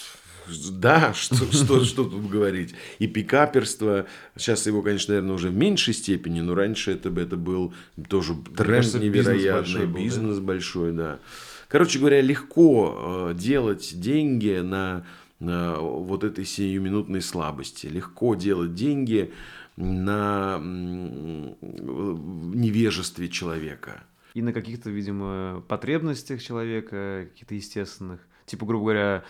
да, 0.70 1.12
что, 1.14 1.36
что, 1.52 1.84
что 1.84 2.04
тут 2.04 2.28
говорить. 2.28 2.74
И 2.98 3.06
пикаперство, 3.06 4.06
сейчас 4.36 4.66
его, 4.66 4.82
конечно, 4.82 5.14
наверное, 5.14 5.34
уже 5.34 5.48
в 5.48 5.56
меньшей 5.56 5.94
степени, 5.94 6.40
но 6.40 6.54
раньше 6.54 6.92
это, 6.92 7.08
это 7.10 7.36
был 7.36 7.72
тоже 8.08 8.34
тренд 8.34 8.56
кажется, 8.56 8.98
невероятный, 8.98 9.42
бизнес 9.42 9.52
большой, 9.52 9.86
бизнес 9.86 10.36
был, 10.36 10.40
да? 10.40 10.46
большой, 10.46 10.92
да. 10.92 11.18
Короче 11.68 11.98
говоря, 11.98 12.20
легко 12.20 13.30
э, 13.30 13.34
делать 13.34 13.98
деньги 13.98 14.58
на, 14.58 15.06
на 15.38 15.78
вот 15.78 16.22
этой 16.22 16.44
сиюминутной 16.44 17.22
слабости. 17.22 17.86
Легко 17.86 18.34
делать 18.34 18.74
деньги 18.74 19.32
на 19.76 20.58
невежестве 22.52 23.28
человека. 23.28 24.04
И 24.34 24.42
на 24.42 24.52
каких-то, 24.52 24.90
видимо, 24.90 25.62
потребностях 25.68 26.42
человека, 26.42 27.28
каких-то 27.30 27.54
естественных. 27.54 28.20
Типа, 28.46 28.66
грубо 28.66 28.84
говоря, 28.84 29.24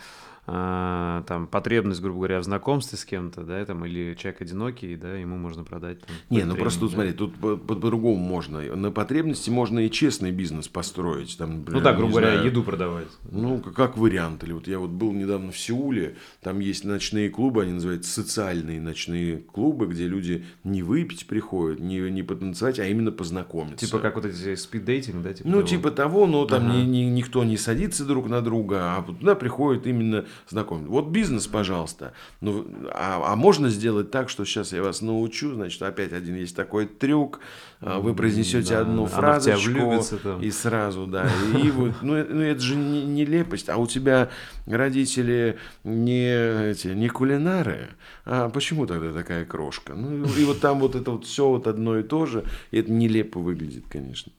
а, 0.45 1.23
там 1.23 1.47
потребность, 1.47 2.01
грубо 2.01 2.17
говоря, 2.17 2.39
в 2.39 2.43
знакомстве 2.43 2.97
с 2.97 3.05
кем-то, 3.05 3.43
да, 3.43 3.63
там, 3.65 3.85
или 3.85 4.13
человек 4.15 4.41
одинокий, 4.41 4.97
да, 4.97 5.15
ему 5.15 5.37
можно 5.37 5.63
продать. 5.63 6.01
Там, 6.01 6.15
не, 6.29 6.43
ну 6.43 6.57
просто 6.57 6.81
тут, 6.81 6.89
да? 6.91 6.95
смотри, 6.95 7.13
тут 7.13 7.35
по-другому 7.37 8.15
по 8.15 8.29
можно. 8.29 8.61
На 8.75 8.91
потребности 8.91 9.49
можно 9.49 9.79
и 9.79 9.89
честный 9.89 10.31
бизнес 10.31 10.67
построить. 10.67 11.37
Там, 11.37 11.59
например, 11.59 11.81
ну 11.81 11.83
да, 11.83 11.93
грубо 11.93 12.11
говоря, 12.11 12.31
знаю, 12.33 12.45
еду 12.45 12.63
продавать. 12.63 13.07
Ну, 13.31 13.59
как, 13.59 13.73
как 13.73 13.97
вариант. 13.97 14.43
Или 14.43 14.51
вот 14.51 14.67
я 14.67 14.79
вот 14.79 14.89
был 14.89 15.13
недавно 15.13 15.53
в 15.53 15.57
Сеуле, 15.57 16.17
там 16.41 16.59
есть 16.59 16.83
ночные 16.83 17.29
клубы, 17.29 17.63
они 17.63 17.71
называются 17.71 18.11
социальные 18.11 18.81
ночные 18.81 19.37
клубы, 19.37 19.87
где 19.87 20.07
люди 20.07 20.45
не 20.65 20.83
выпить 20.83 21.25
приходят, 21.25 21.79
не, 21.79 21.99
не 22.11 22.21
потанцевать, 22.21 22.79
а 22.79 22.85
именно 22.85 23.13
познакомиться. 23.13 23.85
Типа 23.85 23.99
как 23.99 24.15
вот 24.15 24.25
эти 24.25 24.55
спиддейтинг, 24.55 25.23
да? 25.23 25.33
Типа 25.33 25.47
ну, 25.47 25.55
того? 25.57 25.67
типа 25.67 25.91
того, 25.91 26.27
но 26.27 26.45
там 26.45 26.65
ага. 26.65 26.73
ни, 26.73 26.81
ни, 26.81 27.03
никто 27.05 27.45
не 27.45 27.55
садится 27.55 28.03
друг 28.03 28.27
на 28.27 28.41
друга, 28.41 28.97
а 28.97 29.03
туда 29.03 29.35
приходят 29.35 29.87
именно 29.87 30.25
знакомить. 30.49 30.87
Вот 30.87 31.07
бизнес, 31.07 31.47
пожалуйста. 31.47 32.13
Ну, 32.41 32.65
а, 32.91 33.33
а 33.33 33.35
можно 33.35 33.69
сделать 33.69 34.11
так, 34.11 34.29
что 34.29 34.45
сейчас 34.45 34.73
я 34.73 34.81
вас 34.81 35.01
научу, 35.01 35.53
значит, 35.53 35.81
опять 35.81 36.13
один 36.13 36.35
есть 36.35 36.55
такой 36.55 36.85
трюк, 36.85 37.39
а, 37.81 37.99
вы 37.99 38.13
произнесете 38.13 38.75
да, 38.75 38.81
одну 38.81 39.05
фразочку 39.05 40.01
и 40.41 40.51
сразу, 40.51 41.05
да, 41.05 41.29
и 41.63 41.69
вот, 41.69 41.93
ну, 42.01 42.23
ну 42.27 42.41
это 42.41 42.59
же 42.61 42.75
не, 42.75 43.03
нелепость, 43.03 43.69
а 43.69 43.77
у 43.77 43.87
тебя 43.87 44.29
родители 44.65 45.57
не 45.83 46.69
эти, 46.71 46.87
не 46.87 47.09
кулинары, 47.09 47.89
а 48.25 48.49
почему 48.49 48.85
тогда 48.85 49.11
такая 49.11 49.45
крошка? 49.45 49.93
Ну 49.93 50.25
и 50.25 50.45
вот 50.45 50.59
там 50.61 50.79
вот 50.79 50.95
это 50.95 51.11
вот 51.11 51.25
все 51.25 51.47
вот 51.49 51.67
одно 51.67 51.99
и 51.99 52.03
то 52.03 52.25
же, 52.25 52.45
и 52.71 52.79
это 52.79 52.91
нелепо 52.91 53.39
выглядит, 53.39 53.85
конечно. 53.89 54.31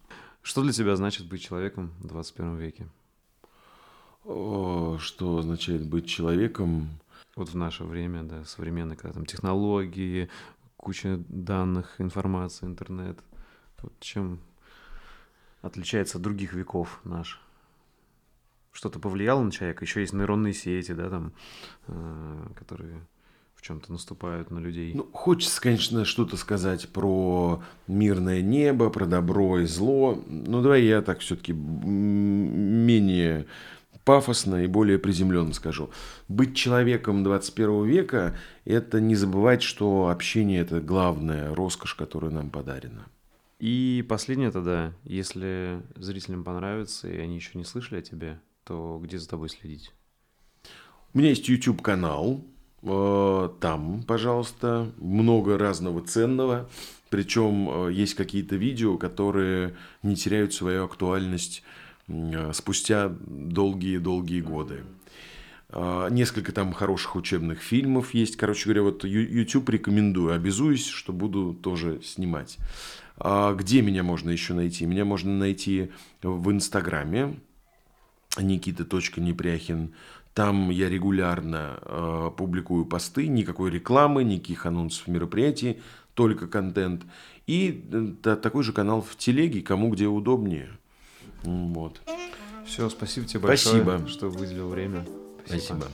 Что 0.43 0.63
для 0.63 0.73
тебя 0.73 0.95
значит 0.97 1.27
быть 1.27 1.43
человеком 1.43 1.93
в 2.01 2.07
21 2.07 2.59
веке? 2.59 2.87
Что 4.25 5.39
означает 5.39 5.87
быть 5.87 6.07
человеком. 6.07 6.89
Вот 7.37 7.51
в 7.51 7.57
наше 7.57 7.85
время, 7.85 8.23
да, 8.23 8.45
современные, 8.45 8.97
когда 8.97 9.15
там 9.15 9.27
технологии, 9.27 10.29
куча 10.77 11.21
данных, 11.29 11.95
информации, 11.99 12.67
интернет. 12.67 13.19
Вот 13.83 13.93
чем 14.01 14.41
отличается 15.63 16.19
от 16.19 16.23
других 16.23 16.53
веков 16.53 17.01
наш? 17.05 17.41
Что-то 18.73 18.99
повлияло 18.99 19.43
на 19.43 19.51
человека? 19.51 19.85
Еще 19.85 20.01
есть 20.01 20.13
нейронные 20.13 20.53
сети, 20.53 20.93
да, 20.93 21.09
там, 21.09 21.33
э, 21.87 22.47
которые 22.57 23.07
в 23.55 23.63
чем-то 23.63 23.93
наступают 23.93 24.51
на 24.51 24.59
людей. 24.59 24.93
Ну, 24.95 25.09
хочется, 25.13 25.61
конечно, 25.61 26.05
что-то 26.05 26.37
сказать 26.37 26.89
про 26.91 27.63
мирное 27.87 28.43
небо, 28.43 28.91
про 28.91 29.07
добро 29.07 29.61
и 29.61 29.67
зло. 29.67 30.23
Ну, 30.27 30.61
давай 30.61 30.83
я 30.83 31.03
так 31.03 31.21
все-таки 31.21 31.53
менее 31.53 33.47
пафосно 34.05 34.65
и 34.65 34.67
более 34.67 34.99
приземленно 34.99 35.53
скажу. 35.53 35.91
Быть 36.29 36.55
человеком 36.57 37.25
21 37.25 37.85
века– 37.85 38.37
это 38.65 39.01
не 39.01 39.15
забывать, 39.15 39.63
что 39.63 40.09
общение– 40.09 40.61
это 40.63 40.81
главная 40.81 41.55
роскошь, 41.55 41.95
которая 41.95 42.31
нам 42.31 42.51
подарена. 42.51 43.07
И 43.59 44.05
последнее 44.09 44.51
тогда, 44.51 44.93
если 45.05 45.81
зрителям 45.97 46.45
понравится, 46.45 47.09
и 47.09 47.19
они 47.19 47.37
еще 47.37 47.57
не 47.57 47.65
слышали 47.65 48.01
о 48.01 48.03
тебе, 48.03 48.41
то 48.65 49.01
где 49.03 49.19
за 49.19 49.29
тобой 49.29 49.49
следить? 49.49 49.93
У 51.15 51.19
меня 51.19 51.31
есть 51.31 51.49
YouTube-канал, 51.49 52.45
э, 52.83 53.49
там, 53.61 54.03
пожалуйста, 54.03 54.91
много 54.99 55.57
разного 55.57 56.03
ценного. 56.03 56.69
Причем 57.09 57.69
э, 57.71 57.93
есть 57.93 58.15
какие-то 58.15 58.57
видео, 58.57 58.99
которые 58.99 59.77
не 60.03 60.17
теряют 60.17 60.53
свою 60.53 60.85
актуальность 60.85 61.63
спустя 62.53 63.13
долгие-долгие 63.27 64.41
годы. 64.41 64.85
А, 65.77 66.09
несколько 66.09 66.53
там 66.53 66.73
хороших 66.73 67.17
учебных 67.17 67.61
фильмов 67.61 68.15
есть. 68.15 68.37
Короче 68.37 68.65
говоря, 68.65 68.83
вот 68.83 69.05
YouTube 69.05 69.69
рекомендую. 69.71 70.33
Обязуюсь, 70.33 70.87
что 70.87 71.13
буду 71.13 71.53
тоже 71.53 72.01
снимать. 72.03 72.59
А 73.17 73.55
где 73.55 73.83
меня 73.83 74.03
можно 74.03 74.31
еще 74.31 74.55
найти? 74.55 74.87
Меня 74.87 75.05
можно 75.05 75.37
найти 75.37 75.91
в 76.23 76.51
Инстаграме 76.51 77.37
никита.непряхин. 78.39 79.95
Там 80.33 80.71
я 80.71 80.89
регулярно 80.89 81.79
э, 81.83 82.31
публикую 82.37 82.87
посты, 82.87 83.29
никакой 83.29 83.71
рекламы, 83.71 84.25
никаких 84.25 84.67
анонсов 84.67 85.07
мероприятий, 85.07 85.81
только 86.15 86.49
контент. 86.49 87.05
И 87.47 87.89
э, 87.93 88.37
такой 88.37 88.65
же 88.65 88.73
канал 88.73 89.01
в 89.01 89.17
телеге, 89.17 89.63
кому 89.63 89.91
где 89.91 90.07
удобнее. 90.07 90.71
Вот. 91.45 92.01
Все, 92.67 92.89
спасибо 92.89 93.27
тебе 93.27 93.41
большое, 93.41 93.83
спасибо. 93.83 94.09
что 94.09 94.29
выделил 94.29 94.69
время. 94.69 95.07
Спасибо. 95.47 95.63
спасибо. 95.63 95.87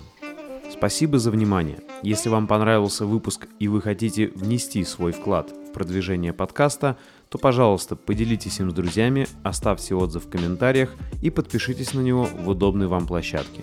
Спасибо 0.70 1.18
за 1.18 1.30
внимание. 1.30 1.80
Если 2.02 2.28
вам 2.28 2.46
понравился 2.46 3.04
выпуск 3.04 3.48
и 3.58 3.68
вы 3.68 3.82
хотите 3.82 4.28
внести 4.28 4.84
свой 4.84 5.12
вклад 5.12 5.50
в 5.50 5.72
продвижение 5.72 6.32
подкаста, 6.32 6.96
то, 7.28 7.38
пожалуйста, 7.38 7.96
поделитесь 7.96 8.60
им 8.60 8.70
с 8.70 8.74
друзьями, 8.74 9.26
оставьте 9.42 9.94
отзыв 9.94 10.26
в 10.26 10.30
комментариях 10.30 10.90
и 11.22 11.30
подпишитесь 11.30 11.92
на 11.92 12.00
него 12.00 12.24
в 12.24 12.48
удобной 12.48 12.86
вам 12.86 13.06
площадке. 13.06 13.62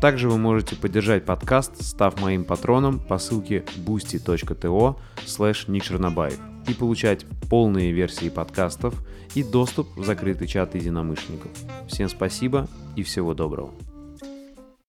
Также 0.00 0.28
вы 0.28 0.38
можете 0.38 0.76
поддержать 0.76 1.24
подкаст, 1.24 1.82
став 1.82 2.20
моим 2.20 2.44
патроном 2.44 2.98
по 2.98 3.18
ссылке 3.18 3.64
boosty.to 3.86 4.96
slash 5.26 6.49
и 6.68 6.74
получать 6.74 7.26
полные 7.48 7.92
версии 7.92 8.28
подкастов 8.28 8.94
и 9.34 9.42
доступ 9.42 9.88
в 9.96 10.04
закрытый 10.04 10.46
чат 10.46 10.74
единомышленников. 10.74 11.50
Всем 11.88 12.08
спасибо 12.08 12.68
и 12.96 13.02
всего 13.02 13.34
доброго. 13.34 13.72